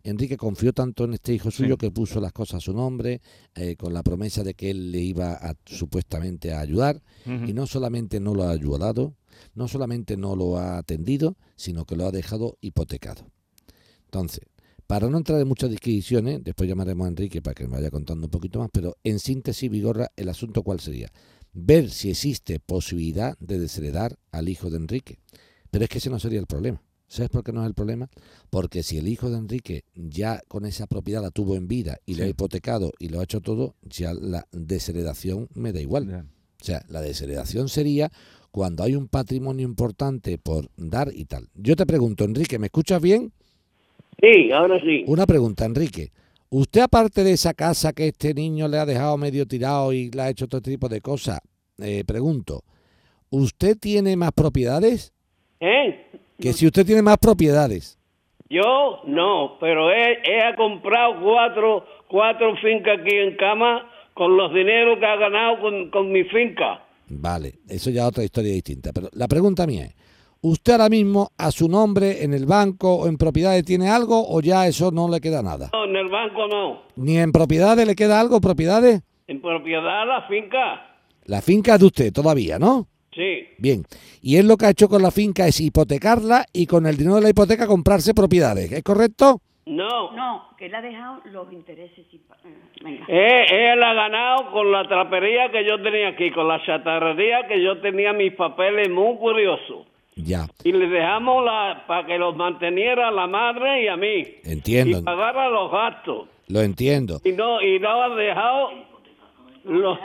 Enrique 0.03 0.35
confió 0.37 0.73
tanto 0.73 1.05
en 1.05 1.13
este 1.13 1.33
hijo 1.33 1.49
suyo 1.49 1.75
Sí. 1.75 1.77
que 1.77 1.91
puso 1.91 2.19
las 2.19 2.33
cosas 2.33 2.55
a 2.55 2.59
su 2.59 2.73
nombre, 2.73 3.21
eh, 3.55 3.75
con 3.77 3.93
la 3.93 4.03
promesa 4.03 4.43
de 4.43 4.53
que 4.53 4.71
él 4.71 4.91
le 4.91 4.99
iba 4.99 5.33
a, 5.33 5.55
supuestamente 5.65 6.51
a 6.51 6.59
ayudar, 6.59 7.01
y 7.25 7.53
no 7.53 7.67
solamente 7.67 8.19
no 8.19 8.33
lo 8.33 8.43
ha 8.43 8.51
ayudado, 8.51 9.15
no 9.55 9.67
solamente 9.67 10.17
no 10.17 10.35
lo 10.35 10.57
ha 10.57 10.77
atendido, 10.77 11.37
sino 11.55 11.85
que 11.85 11.95
lo 11.95 12.05
ha 12.05 12.11
dejado 12.11 12.57
hipotecado. 12.59 13.25
Entonces, 14.05 14.41
para 14.87 15.09
no 15.09 15.17
entrar 15.17 15.39
en 15.39 15.47
muchas 15.47 15.69
disquisiciones, 15.69 16.43
después 16.43 16.67
llamaremos 16.67 17.05
a 17.05 17.09
Enrique 17.09 17.41
para 17.41 17.53
que 17.53 17.65
me 17.65 17.77
vaya 17.77 17.89
contando 17.89 18.27
un 18.27 18.31
poquito 18.31 18.59
más, 18.59 18.69
pero 18.73 18.97
en 19.03 19.19
síntesis, 19.19 19.69
Vigorra, 19.69 20.11
el 20.17 20.27
asunto 20.27 20.63
cuál 20.63 20.81
sería? 20.81 21.09
Ver 21.53 21.89
si 21.89 22.09
existe 22.09 22.59
posibilidad 22.59 23.37
de 23.39 23.59
desheredar 23.59 24.17
al 24.31 24.49
hijo 24.49 24.69
de 24.69 24.77
Enrique. 24.77 25.19
Pero 25.71 25.85
es 25.85 25.89
que 25.89 25.99
ese 25.99 26.09
no 26.09 26.19
sería 26.19 26.39
el 26.39 26.47
problema. 26.47 26.81
¿Sabes 27.07 27.29
por 27.29 27.43
qué 27.43 27.51
no 27.51 27.61
es 27.61 27.67
el 27.67 27.75
problema? 27.75 28.09
Porque 28.49 28.81
si 28.81 28.97
el 28.97 29.07
hijo 29.07 29.29
de 29.29 29.37
Enrique 29.37 29.83
ya 29.93 30.41
con 30.47 30.65
esa 30.65 30.87
propiedad 30.87 31.21
la 31.21 31.29
tuvo 31.29 31.55
en 31.55 31.67
vida 31.67 31.99
y 32.07 32.15
la 32.15 32.25
ha 32.25 32.27
hipotecado 32.27 32.91
y 32.97 33.09
lo 33.09 33.19
ha 33.19 33.23
hecho 33.23 33.39
todo, 33.39 33.75
ya 33.83 34.13
la 34.13 34.47
desheredación 34.51 35.47
me 35.53 35.71
da 35.73 35.79
igual. 35.79 36.09
Ya. 36.09 36.25
O 36.59 36.65
sea, 36.65 36.83
la 36.87 37.01
desheredación 37.01 37.69
sería 37.69 38.11
cuando 38.49 38.83
hay 38.83 38.95
un 38.95 39.07
patrimonio 39.07 39.63
importante 39.65 40.37
por 40.37 40.69
dar 40.75 41.11
y 41.13 41.25
tal. 41.25 41.49
Yo 41.53 41.75
te 41.75 41.85
pregunto, 41.85 42.23
Enrique, 42.23 42.57
¿me 42.57 42.67
escuchas 42.67 43.01
bien? 43.01 43.31
sí 44.21 44.51
ahora 44.51 44.79
sí 44.79 45.03
Una 45.07 45.25
pregunta, 45.25 45.65
Enrique. 45.65 46.11
Usted, 46.55 46.81
aparte 46.81 47.23
de 47.23 47.31
esa 47.31 47.55
casa 47.55 47.93
que 47.93 48.09
este 48.09 48.35
niño 48.35 48.67
le 48.67 48.77
ha 48.77 48.85
dejado 48.85 49.17
medio 49.17 49.47
tirado 49.47 49.91
y 49.91 50.11
le 50.11 50.21
ha 50.21 50.29
hecho 50.29 50.47
todo 50.47 50.61
tipo 50.61 50.87
de 50.87 51.01
cosas, 51.01 51.39
eh, 51.79 52.03
pregunto, 52.05 52.61
¿usted 53.31 53.75
tiene 53.75 54.15
más 54.15 54.33
propiedades? 54.33 55.11
¿eh? 55.59 56.11
Que 56.39 56.53
si 56.53 56.67
usted 56.67 56.85
tiene 56.85 57.01
más 57.01 57.17
propiedades. 57.17 57.97
yo 58.51 59.01
no 59.07 59.57
pero 59.59 59.89
he, 59.89 60.11
he 60.23 60.55
comprado 60.55 61.23
cuatro 61.23 61.85
cuatro 62.07 62.55
fincas 62.57 62.99
aquí 62.99 63.15
en 63.15 63.35
cama 63.35 63.89
con 64.13 64.37
los 64.37 64.53
dineros 64.53 64.99
que 64.99 65.05
ha 65.07 65.15
ganado 65.15 65.59
con, 65.59 65.89
con 65.89 66.11
mi 66.11 66.23
finca 66.25 66.85
Vale, 67.07 67.55
eso 67.67 67.89
ya 67.89 68.03
es 68.03 68.07
otra 68.09 68.23
historia 68.23 68.53
distinta. 68.53 68.91
Pero 68.93 69.09
la 69.13 69.27
pregunta 69.27 69.65
mía 69.65 69.85
es, 69.85 69.95
¿usted 70.43 70.73
ahora 70.73 70.89
mismo 70.89 71.31
a 71.37 71.49
su 71.51 71.67
nombre 71.67 72.23
en 72.23 72.33
el 72.33 72.45
banco 72.45 72.95
o 72.95 73.07
en 73.07 73.17
propiedades 73.17 73.65
tiene 73.65 73.89
algo 73.89 74.23
o 74.29 74.39
ya 74.41 74.67
eso 74.67 74.91
no 74.91 75.09
le 75.09 75.19
queda 75.19 75.41
nada? 75.41 75.69
no 75.73 75.85
en 75.85 75.95
el 75.95 76.09
banco 76.09 76.47
no 76.47 76.83
¿Ni 76.97 77.17
en 77.17 77.31
propiedades 77.31 77.87
le 77.87 77.95
queda 77.95 78.19
algo, 78.19 78.39
propiedades? 78.39 79.01
en 79.27 79.41
propiedad 79.41 80.05
la 80.07 80.21
finca 80.27 80.95
La 81.25 81.41
finca 81.41 81.73
es 81.75 81.79
de 81.79 81.85
usted 81.87 82.13
todavía, 82.13 82.59
¿no? 82.59 82.87
sí 83.15 83.47
Bien. 83.57 83.83
Y 84.21 84.37
él 84.37 84.47
lo 84.47 84.57
que 84.57 84.65
ha 84.65 84.69
hecho 84.71 84.87
con 84.89 85.01
la 85.01 85.11
finca 85.11 85.47
es 85.47 85.59
hipotecarla 85.61 86.45
y 86.53 86.65
con 86.67 86.85
el 86.85 86.97
dinero 86.97 87.15
de 87.15 87.21
la 87.23 87.29
hipoteca 87.29 87.65
comprarse 87.67 88.13
propiedades. 88.13 88.71
¿Es 88.71 88.83
correcto? 88.83 89.39
no 89.65 90.11
No, 90.11 90.49
que 90.57 90.65
él 90.65 90.75
ha 90.75 90.81
dejado 90.81 91.21
los 91.31 91.51
intereses. 91.53 92.05
Y, 92.11 92.17
eh, 92.17 92.21
venga. 92.83 93.05
Eh, 93.07 93.71
él 93.73 93.81
ha 93.81 93.93
ganado 93.93 94.51
con 94.51 94.69
la 94.71 94.85
trapería 94.87 95.49
que 95.51 95.63
yo 95.65 95.81
tenía 95.81 96.09
aquí, 96.09 96.31
con 96.31 96.47
la 96.49 96.61
chatarrería 96.65 97.47
que 97.47 97.63
yo 97.63 97.79
tenía 97.79 98.11
mis 98.11 98.33
papeles 98.33 98.89
muy 98.89 99.15
curiosos. 99.17 99.87
Ya, 100.15 100.47
Y 100.63 100.71
le 100.71 100.87
dejamos 100.87 101.43
la, 101.43 101.83
para 101.87 102.05
que 102.05 102.17
los 102.17 102.35
manteniera 102.35 103.09
la 103.11 103.25
madre 103.27 103.83
y 103.83 103.87
a 103.87 103.97
mí. 103.97 104.23
entiendo. 104.43 104.99
Y 104.99 105.01
pagara 105.01 105.49
los 105.49 105.71
gastos. 105.71 106.27
Lo 106.47 106.61
entiendo. 106.61 107.19
Y 107.23 107.31
no, 107.31 107.61
y 107.61 107.79
no 107.79 108.03
ha 108.03 108.09
dejado, 108.15 108.69
lo, 109.63 109.97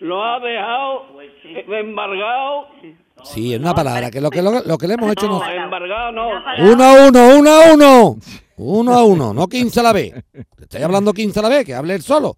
lo 0.00 0.24
ha 0.24 0.38
dejado 0.40 1.06
embargado 1.68 2.68
Sí, 3.24 3.54
en 3.54 3.62
una 3.62 3.74
palabra, 3.74 4.10
que 4.10 4.20
lo 4.20 4.30
que, 4.30 4.42
lo, 4.42 4.62
lo 4.64 4.78
que 4.78 4.88
le 4.88 4.94
hemos 4.94 5.12
hecho 5.12 5.28
No, 5.28 5.44
embargado 5.48 6.12
no. 6.12 6.28
Uno 6.72 6.84
a 6.84 7.08
uno, 7.08 7.38
uno 7.38 7.50
a 7.50 7.72
uno. 7.72 8.16
Uno 8.56 8.92
a 8.94 9.04
uno, 9.04 9.32
no 9.34 9.46
15 9.48 9.80
a 9.80 9.82
la 9.82 9.92
vez. 9.92 10.12
Te 10.32 10.62
Estoy 10.64 10.82
hablando 10.82 11.12
15 11.12 11.38
a 11.38 11.42
la 11.42 11.48
vez, 11.48 11.64
que 11.64 11.74
hable 11.74 11.94
él 11.94 12.02
solo. 12.02 12.36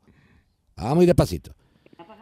Vamos 0.76 0.96
muy 0.96 1.06
despacito. 1.06 1.52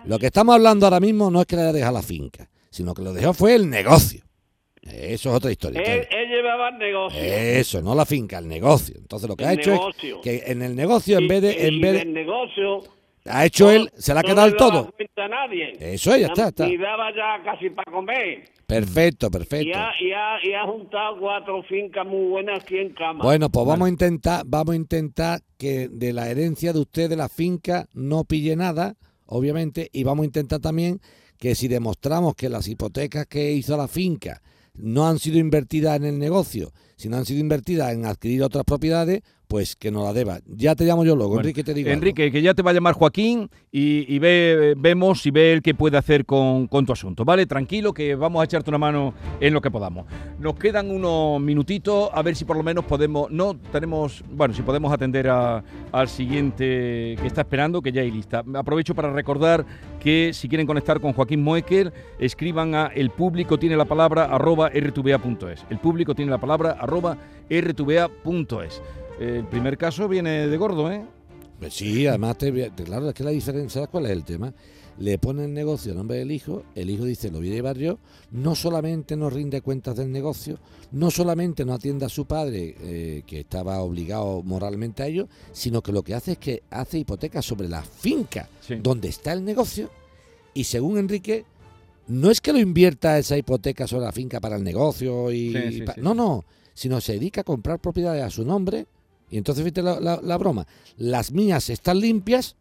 Lo 0.04 0.18
que 0.18 0.26
estamos 0.26 0.54
hablando 0.54 0.86
ahora 0.86 1.00
mismo 1.00 1.30
no 1.30 1.40
es 1.40 1.46
que 1.46 1.56
le 1.56 1.62
haya 1.62 1.72
dejado 1.72 1.94
la 1.94 2.02
finca, 2.02 2.48
sino 2.70 2.94
que 2.94 3.02
lo 3.02 3.12
dejó 3.12 3.32
fue 3.32 3.54
el 3.54 3.68
negocio. 3.70 4.22
Eso 5.02 5.30
es 5.30 5.34
otra 5.36 5.50
historia. 5.50 5.80
Él, 5.82 6.06
él 6.10 6.28
llevaba 6.28 6.68
el 6.70 6.78
negocio. 6.78 7.20
Eso, 7.20 7.82
no 7.82 7.94
la 7.94 8.06
finca, 8.06 8.38
el 8.38 8.48
negocio. 8.48 8.94
Entonces 8.98 9.28
lo 9.28 9.36
que 9.36 9.44
El 9.44 9.50
ha 9.50 9.52
hecho 9.54 9.70
negocio. 9.72 10.16
es 10.16 10.22
que 10.22 10.50
en 10.52 10.62
el 10.62 10.76
negocio, 10.76 11.18
en 11.18 11.24
Y- 11.24 11.28
vez 11.28 11.42
de, 11.42 11.66
en 11.68 11.80
vez 11.80 11.92
de, 11.94 12.00
el 12.02 12.12
negocio. 12.12 12.80
ha 13.26 13.44
hecho 13.44 13.70
él, 13.70 13.90
se 13.96 14.12
le 14.14 14.20
ha 14.20 14.22
no 14.22 14.28
quedado 14.28 14.48
el 14.48 14.56
todo. 14.56 14.90
cuenta 14.96 15.24
a 15.24 15.28
nadie. 15.28 15.72
Eso, 15.80 16.16
ya 16.16 16.26
está, 16.28 16.48
está. 16.48 16.68
Y 16.68 16.76
daba 16.76 17.10
ya 17.14 17.42
casi 17.44 17.70
para 17.70 17.90
comer. 17.92 18.44
Perfecto, 18.66 19.26
Y 19.26 19.30
perfecto. 19.30 19.78
ha, 19.78 19.92
y, 20.00 20.12
ha, 20.12 20.38
y 20.42 20.52
ha 20.54 20.64
juntado 20.64 21.18
cuatro 21.20 21.62
fincas 21.64 22.06
muy 22.06 22.28
buenas 22.30 22.62
aquí 22.62 22.78
en 22.78 22.94
Cama. 22.94 23.22
Bueno, 23.22 23.50
pues 23.50 23.66
vamos 23.66 23.86
a 23.86 23.90
intentar, 23.90 24.44
vamos 24.46 24.72
a 24.72 24.76
intentar 24.76 25.40
que 25.58 25.88
de 25.88 26.12
la 26.12 26.30
herencia 26.30 26.72
de 26.72 26.78
usted 26.80 27.10
de 27.10 27.16
la 27.16 27.28
finca 27.28 27.86
no 27.92 28.24
pille 28.24 28.56
nada, 28.56 28.94
obviamente, 29.26 29.90
y 29.92 30.04
vamos 30.04 30.22
a 30.22 30.26
intentar 30.26 30.60
también 30.60 31.00
que 31.38 31.54
si 31.54 31.68
demostramos 31.68 32.34
que 32.34 32.48
las 32.48 32.66
hipotecas 32.68 33.26
que 33.26 33.52
hizo 33.52 33.76
la 33.76 33.88
finca 33.88 34.40
no 34.74 35.06
han 35.06 35.18
sido 35.18 35.38
invertidas 35.38 35.96
en 35.96 36.04
el 36.04 36.18
negocio, 36.18 36.72
sino 36.96 37.16
han 37.16 37.26
sido 37.26 37.40
invertidas 37.40 37.92
en 37.92 38.06
adquirir 38.06 38.42
otras 38.42 38.64
propiedades, 38.64 39.22
pues 39.52 39.76
que 39.76 39.90
nos 39.90 40.04
la 40.04 40.14
deba. 40.14 40.40
Ya 40.46 40.74
te 40.74 40.82
llamo 40.86 41.04
yo 41.04 41.14
luego, 41.14 41.34
Bueno, 41.34 41.42
Enrique, 41.42 41.62
te 41.62 41.74
digo. 41.74 41.88
algo. 41.90 41.98
Enrique, 41.98 42.32
que 42.32 42.40
ya 42.40 42.54
te 42.54 42.62
va 42.62 42.70
a 42.70 42.74
llamar 42.74 42.94
Joaquín 42.94 43.50
y, 43.70 44.06
y 44.14 44.18
ve, 44.18 44.72
vemos 44.78 45.26
y 45.26 45.30
ve 45.30 45.52
el 45.52 45.60
que 45.60 45.74
puede 45.74 45.98
hacer 45.98 46.24
con, 46.24 46.66
con 46.68 46.86
tu 46.86 46.92
asunto, 46.94 47.22
¿vale? 47.26 47.44
Tranquilo, 47.44 47.92
que 47.92 48.14
vamos 48.14 48.40
a 48.40 48.44
echarte 48.46 48.70
una 48.70 48.78
mano 48.78 49.12
en 49.40 49.52
lo 49.52 49.60
que 49.60 49.70
podamos. 49.70 50.06
Nos 50.38 50.54
quedan 50.54 50.90
unos 50.90 51.38
minutitos, 51.42 52.08
a 52.14 52.22
ver 52.22 52.34
si 52.34 52.46
por 52.46 52.56
lo 52.56 52.62
menos 52.62 52.86
podemos, 52.86 53.30
no 53.30 53.54
tenemos, 53.70 54.24
bueno, 54.30 54.54
si 54.54 54.62
podemos 54.62 54.90
atender 54.90 55.28
a- 55.28 55.62
al 55.92 56.08
siguiente 56.08 56.64
que 57.20 57.26
está 57.26 57.42
esperando, 57.42 57.82
que 57.82 57.92
ya 57.92 58.00
hay 58.00 58.10
lista. 58.10 58.42
Aprovecho 58.54 58.94
para 58.94 59.12
recordar 59.12 59.66
que 60.00 60.30
si 60.32 60.48
quieren 60.48 60.66
conectar 60.66 60.98
con 60.98 61.12
Joaquín 61.12 61.42
Moecker, 61.42 61.92
escriban 62.18 62.74
a 62.74 62.86
el 62.86 63.10
público 63.10 63.58
tiene 63.58 63.76
la 63.76 63.84
palabra 63.84 64.24
arroba 64.24 64.70
rtva.es. 64.70 65.66
El 65.68 65.78
público 65.78 66.14
tiene 66.14 66.30
la 66.30 66.38
palabra 66.40 66.70
arroba 66.80 67.18
rtva.es. 67.50 68.80
El 69.22 69.46
primer 69.46 69.78
caso 69.78 70.08
viene 70.08 70.48
de 70.48 70.56
gordo, 70.56 70.90
¿eh? 70.90 71.04
Pues 71.60 71.74
sí, 71.74 72.08
además, 72.08 72.38
te, 72.38 72.70
claro, 72.72 73.08
es 73.08 73.14
que 73.14 73.22
la 73.22 73.30
diferencia, 73.30 73.74
¿sabes 73.74 73.88
cuál 73.88 74.06
es 74.06 74.10
el 74.10 74.24
tema? 74.24 74.52
Le 74.98 75.16
pone 75.18 75.44
el 75.44 75.54
negocio 75.54 75.92
a 75.92 75.94
nombre 75.94 76.16
del 76.18 76.32
hijo, 76.32 76.64
el 76.74 76.90
hijo 76.90 77.04
dice, 77.04 77.30
lo 77.30 77.38
voy 77.38 77.50
a 77.50 77.54
llevar 77.54 77.78
yo, 77.78 77.98
no 78.32 78.56
solamente 78.56 79.16
no 79.16 79.30
rinde 79.30 79.60
cuentas 79.60 79.94
del 79.94 80.10
negocio, 80.10 80.58
no 80.90 81.12
solamente 81.12 81.64
no 81.64 81.72
atiende 81.72 82.04
a 82.04 82.08
su 82.08 82.26
padre, 82.26 82.74
eh, 82.80 83.22
que 83.24 83.40
estaba 83.40 83.80
obligado 83.80 84.42
moralmente 84.42 85.04
a 85.04 85.06
ello, 85.06 85.28
sino 85.52 85.82
que 85.82 85.92
lo 85.92 86.02
que 86.02 86.14
hace 86.14 86.32
es 86.32 86.38
que 86.38 86.64
hace 86.70 86.98
hipoteca 86.98 87.42
sobre 87.42 87.68
la 87.68 87.82
finca 87.82 88.48
Sí. 88.60 88.74
donde 88.82 89.08
está 89.08 89.32
el 89.32 89.44
negocio, 89.44 89.88
y 90.54 90.64
según 90.64 90.98
Enrique, 90.98 91.44
no 92.08 92.28
es 92.28 92.40
que 92.40 92.52
lo 92.52 92.58
invierta 92.58 93.18
esa 93.18 93.38
hipoteca 93.38 93.86
sobre 93.86 94.06
la 94.06 94.12
finca 94.12 94.40
para 94.40 94.56
el 94.56 94.64
negocio 94.64 95.30
y... 95.30 95.52
Sí, 95.52 95.72
sí, 95.78 95.84
no, 95.98 96.12
no, 96.12 96.44
sino 96.74 97.00
se 97.00 97.12
dedica 97.12 97.42
a 97.42 97.44
comprar 97.44 97.78
propiedades 97.78 98.24
a 98.24 98.30
su 98.30 98.44
nombre, 98.44 98.86
y 99.32 99.38
entonces 99.38 99.64
fíjate 99.64 99.82
la, 99.82 99.98
la- 99.98 100.20
la 100.22 100.38
broma, 100.38 100.64
las 100.96 101.32
mías 101.32 101.68
están 101.70 101.98
limpias 101.98 102.54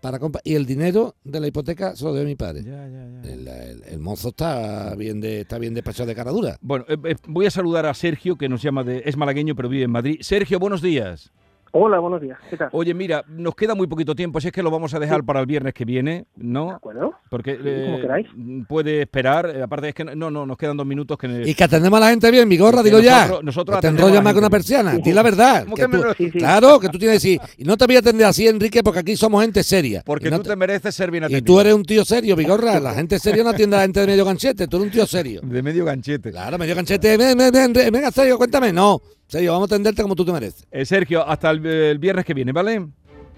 para 0.00 0.18
comprar, 0.18 0.42
y 0.44 0.54
el 0.54 0.64
dinero 0.66 1.14
de 1.24 1.40
la 1.40 1.46
hipoteca 1.46 1.96
se 1.96 2.04
lo 2.04 2.12
debe 2.12 2.26
mi 2.26 2.36
padre. 2.36 2.62
Ya, 2.62 2.86
ya, 2.88 3.08
ya. 3.22 3.32
El, 3.32 3.48
el- 3.48 3.82
el 3.84 3.98
mozo 3.98 4.28
está 4.28 4.94
bien 4.96 5.20
de 5.20 5.40
está 5.40 5.58
bien 5.58 5.72
despachado 5.74 6.06
de 6.06 6.14
cara 6.14 6.30
dura. 6.30 6.58
Bueno, 6.60 6.84
eh, 6.88 6.96
eh, 7.04 7.16
voy 7.26 7.46
a 7.46 7.50
saludar 7.50 7.86
a 7.86 7.94
Sergio, 7.94 8.36
que 8.36 8.48
nos 8.48 8.62
llama 8.62 8.84
de. 8.84 9.02
es 9.06 9.16
malagueño, 9.16 9.54
pero 9.56 9.68
vive 9.68 9.84
en 9.84 9.90
Madrid. 9.90 10.18
Sergio, 10.20 10.58
buenos 10.58 10.82
días. 10.82 11.30
Hola, 11.76 11.98
buenos 11.98 12.20
días. 12.20 12.38
¿Qué 12.48 12.56
tal? 12.56 12.68
Oye, 12.70 12.94
mira, 12.94 13.24
nos 13.26 13.56
queda 13.56 13.74
muy 13.74 13.88
poquito 13.88 14.14
tiempo, 14.14 14.40
si 14.40 14.46
es 14.46 14.52
que 14.52 14.62
lo 14.62 14.70
vamos 14.70 14.94
a 14.94 15.00
dejar 15.00 15.24
para 15.24 15.40
el 15.40 15.46
viernes 15.46 15.74
que 15.74 15.84
viene, 15.84 16.26
¿De 16.36 16.44
¿no? 16.44 16.70
acuerdo? 16.70 17.14
Porque 17.28 17.56
Sí, 17.56 17.62
como 17.64 17.98
eh, 17.98 18.00
queráis. 18.00 18.26
puede 18.68 19.02
esperar, 19.02 19.50
eh, 19.52 19.60
aparte 19.60 19.88
es 19.88 19.94
que 19.96 20.04
no, 20.04 20.30
no, 20.30 20.46
nos 20.46 20.56
quedan 20.56 20.76
dos 20.76 20.86
minutos 20.86 21.18
que... 21.18 21.42
Y 21.44 21.52
que 21.52 21.64
atendemos 21.64 21.96
a 21.96 22.00
la 22.04 22.10
gente 22.10 22.30
bien, 22.30 22.46
mi 22.46 22.56
gorra, 22.58 22.80
dilo 22.80 23.00
ya. 23.00 23.28
nosotros- 23.42 23.78
Que 23.78 23.80
te 23.80 23.88
enrollas 23.88 24.14
la 24.14 24.20
más 24.22 24.32
que 24.34 24.38
una 24.38 24.50
persiana. 24.50 24.94
Sí. 24.94 25.02
Di 25.02 25.12
la 25.12 25.22
verdad. 25.24 25.64
¿Cómo 25.64 25.74
que 25.74 25.88
tú- 25.88 26.04
Sí, 26.16 26.30
sí. 26.30 26.38
Claro, 26.38 26.78
que 26.78 26.88
tú 26.90 26.96
tienes 26.98 27.20
que 27.20 27.28
decir. 27.38 27.40
Y 27.58 27.64
no 27.64 27.76
te 27.76 27.86
voy 27.86 27.96
a 27.96 27.98
atender 27.98 28.26
así, 28.28 28.46
Enrique, 28.46 28.84
porque 28.84 29.00
aquí 29.00 29.16
somos 29.16 29.42
gente 29.42 29.64
seria. 29.64 30.02
Porque 30.06 30.28
Y 30.28 30.30
no 30.30 30.36
tú 30.36 30.50
te 30.50 30.54
mereces 30.54 30.94
ser 30.94 31.10
bien 31.10 31.24
Y 31.24 31.26
atendido. 31.26 31.44
tú 31.44 31.58
eres 31.60 31.74
un 31.74 31.82
tío 31.84 32.04
serio, 32.04 32.36
Vigorra. 32.36 32.78
La 32.78 32.94
gente 32.94 33.18
seria 33.18 33.42
no 33.42 33.50
atiende 33.50 33.74
a 33.74 33.78
la 33.80 33.84
gente 33.86 33.98
de 33.98 34.06
medio 34.06 34.24
ganchete. 34.24 34.68
Tú 34.68 34.76
eres 34.76 34.86
un 34.86 34.92
tío 34.92 35.06
serio. 35.06 35.40
De 35.42 35.60
medio 35.60 35.84
ganchete. 35.84 36.30
Claro, 36.30 36.56
medio 36.56 36.76
ganchete. 36.76 37.16
Ven, 37.16 37.36
ven, 37.36 37.50
ven, 37.52 37.72
ven, 37.72 37.92
venga, 37.92 38.12
serio, 38.12 38.38
cuéntame. 38.38 38.72
No, 38.72 39.00
serio, 39.26 39.52
vamos 39.52 39.70
a 39.70 39.74
atenderte 39.74 40.02
como 40.02 40.14
tú 40.14 40.24
te 40.24 40.32
mereces. 40.32 40.66
Eh, 40.70 40.84
Sergio, 40.84 41.26
hasta 41.26 41.50
el, 41.50 41.64
el 41.66 41.98
viernes 41.98 42.24
que 42.24 42.34
viene, 42.34 42.52
¿vale? 42.52 42.86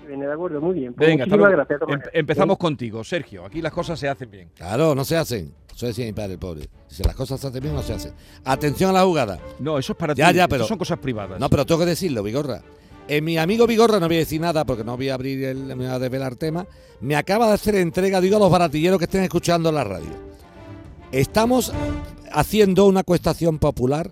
Viene 0.07 0.27
de 0.27 0.33
acuerdo, 0.33 0.61
muy 0.61 0.75
bien. 0.75 0.95
Pues 0.95 1.09
Venga, 1.09 1.25
muchísimas 1.27 1.51
gracias. 1.53 1.81
Em- 1.89 2.01
empezamos 2.13 2.59
contigo, 2.59 3.03
Sergio. 3.03 3.45
Aquí 3.45 3.61
las 3.61 3.73
cosas 3.73 3.99
se 3.99 4.09
hacen 4.09 4.31
bien. 4.31 4.51
Claro, 4.55 4.95
no 4.95 5.05
se 5.05 5.17
hacen. 5.17 5.53
Eso 5.75 5.87
decía 5.87 6.07
mi 6.07 6.13
padre, 6.13 6.35
el 6.35 6.39
pobre. 6.39 6.69
Si 6.87 7.03
las 7.03 7.15
cosas 7.15 7.41
se 7.41 7.49
hacen 7.49 7.61
bien, 7.63 7.75
no 7.75 7.83
se 7.83 7.93
hacen. 7.93 8.13
Atención 8.45 8.91
a 8.91 8.93
la 8.95 9.05
jugada. 9.05 9.39
No, 9.59 9.79
eso 9.79 9.93
es 9.93 9.99
para 9.99 10.15
Ya, 10.15 10.29
ti. 10.31 10.37
ya, 10.37 10.43
Eso 10.45 10.49
pero- 10.49 10.65
son 10.67 10.79
cosas 10.79 10.99
privadas. 10.99 11.39
No, 11.41 11.51
pero 11.51 11.67
tengo 11.67 11.81
que 11.81 11.87
decirlo, 11.87 12.23
Vigorra. 12.23 12.63
Eh, 13.09 13.21
mi 13.21 13.37
amigo 13.39 13.67
Vigorra, 13.67 14.01
no 14.01 14.07
voy 14.07 14.17
a 14.17 14.21
decir 14.21 14.41
nada 14.41 14.65
porque 14.65 14.83
no 14.85 14.97
voy 14.97 15.09
a 15.11 15.15
abrir 15.15 15.45
el, 15.45 15.59
me 15.65 15.75
voy 15.75 15.87
a 15.87 15.99
desvelar 15.99 16.35
tema, 16.37 16.67
me 17.01 17.15
acaba 17.15 17.47
de 17.49 17.55
hacer 17.55 17.75
entrega, 17.77 18.21
digo 18.21 18.37
a 18.37 18.41
los 18.41 18.51
baratilleros 18.51 18.99
que 18.99 19.05
estén 19.05 19.23
escuchando 19.23 19.71
la 19.71 19.85
radio. 19.85 20.11
Estamos 21.13 21.73
haciendo 22.33 22.87
una 22.87 23.03
cuestación 23.05 23.59
popular 23.59 24.11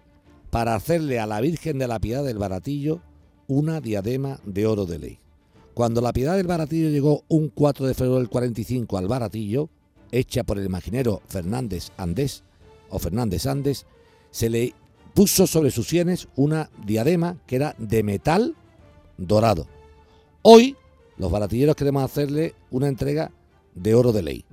para 0.55 0.77
hacerle 0.77 1.19
a 1.19 1.27
la 1.27 1.41
Virgen 1.41 1.79
de 1.79 1.89
la 1.89 1.99
Piedad 1.99 2.23
del 2.23 2.39
Baratillo 2.39 3.01
una 3.49 3.81
diadema 3.81 4.39
de 4.45 4.69
oro 4.69 4.87
de 4.87 5.01
ley. 5.01 5.19
Cuando 5.75 6.01
la 6.01 6.13
Piedad 6.13 6.37
del 6.37 6.47
Baratillo 6.47 6.91
llegó 6.91 7.25
un 7.27 7.49
4 7.49 7.89
de 7.89 7.95
febrero 7.95 8.19
del 8.19 8.29
45 8.29 8.97
al 8.97 9.09
Baratillo, 9.09 9.69
hecha 10.13 10.45
por 10.45 10.61
el 10.61 10.67
imaginero 10.67 11.23
Fernández 11.27 11.91
Andés 11.97 12.45
o 12.89 13.01
Fernández 13.01 13.47
Andes, 13.47 13.85
se 14.31 14.49
le 14.49 14.75
puso 15.13 15.49
sobre 15.49 15.73
sus 15.73 15.89
sienes 15.89 16.29
una 16.37 16.71
diadema 16.87 17.37
que 17.49 17.57
era 17.57 17.75
de 17.79 18.05
metal 18.05 18.55
dorado. 19.19 19.67
Hoy 20.43 20.77
los 21.17 21.33
baratilleros 21.33 21.75
queremos 21.75 22.05
hacerle 22.05 22.55
una 22.71 22.87
entrega 22.87 23.33
de 23.75 23.97
oro 23.97 24.13
de 24.13 24.23
ley. 24.23 24.45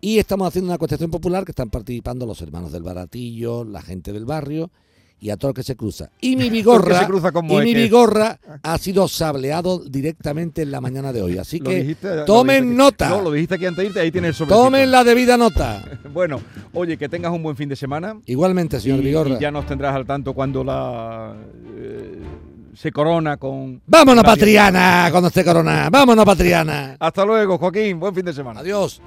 Y 0.00 0.18
estamos 0.18 0.48
haciendo 0.48 0.72
una 0.72 0.78
cuestión 0.78 1.08
popular 1.08 1.44
que 1.44 1.52
están 1.52 1.70
participando 1.70 2.26
los 2.26 2.42
hermanos 2.42 2.72
del 2.72 2.82
baratillo, 2.82 3.62
la 3.62 3.80
gente 3.80 4.12
del 4.12 4.24
barrio 4.24 4.72
y 5.20 5.30
a 5.30 5.36
todo 5.36 5.50
el 5.50 5.54
que 5.54 5.62
se 5.62 5.76
cruza. 5.76 6.10
Y 6.20 6.36
mi 6.36 6.50
bigorra, 6.50 7.00
se 7.00 7.06
cruza 7.06 7.30
y 7.48 7.54
mi 7.56 7.74
bigorra 7.74 8.38
ha 8.62 8.78
sido 8.78 9.08
sableado 9.08 9.78
directamente 9.78 10.62
en 10.62 10.70
la 10.70 10.80
mañana 10.80 11.12
de 11.12 11.22
hoy. 11.22 11.38
Así 11.38 11.60
que 11.60 11.82
dijiste- 11.82 12.24
tomen 12.24 12.76
nota. 12.76 13.08
No, 13.08 13.22
lo 13.22 13.32
dijiste 13.32 13.54
aquí 13.56 13.66
antes 13.66 13.82
de 13.82 13.86
irte, 13.88 14.00
ahí 14.00 14.10
tienes 14.10 14.30
el 14.30 14.34
sobrecito. 14.34 14.62
tomen 14.64 14.90
la 14.90 15.04
debida 15.04 15.36
nota. 15.36 15.82
Bueno, 16.16 16.40
oye, 16.72 16.96
que 16.96 17.10
tengas 17.10 17.30
un 17.30 17.42
buen 17.42 17.56
fin 17.56 17.68
de 17.68 17.76
semana. 17.76 18.18
Igualmente, 18.24 18.80
señor 18.80 19.00
y, 19.00 19.02
Vigorra. 19.02 19.36
y 19.36 19.38
ya 19.40 19.50
nos 19.50 19.66
tendrás 19.66 19.94
al 19.94 20.06
tanto 20.06 20.32
cuando 20.32 20.64
la 20.64 21.34
eh, 21.76 22.22
se 22.74 22.90
corona 22.92 23.36
con. 23.36 23.82
Vámonos, 23.86 24.24
Patriana, 24.24 25.08
cuando 25.10 25.28
esté 25.28 25.44
corona. 25.44 25.88
Vámonos, 25.90 26.24
Patriana. 26.24 26.96
Hasta 26.98 27.24
luego, 27.24 27.58
Joaquín. 27.58 28.00
Buen 28.00 28.14
fin 28.14 28.24
de 28.24 28.32
semana. 28.32 28.60
Adiós. 28.60 29.02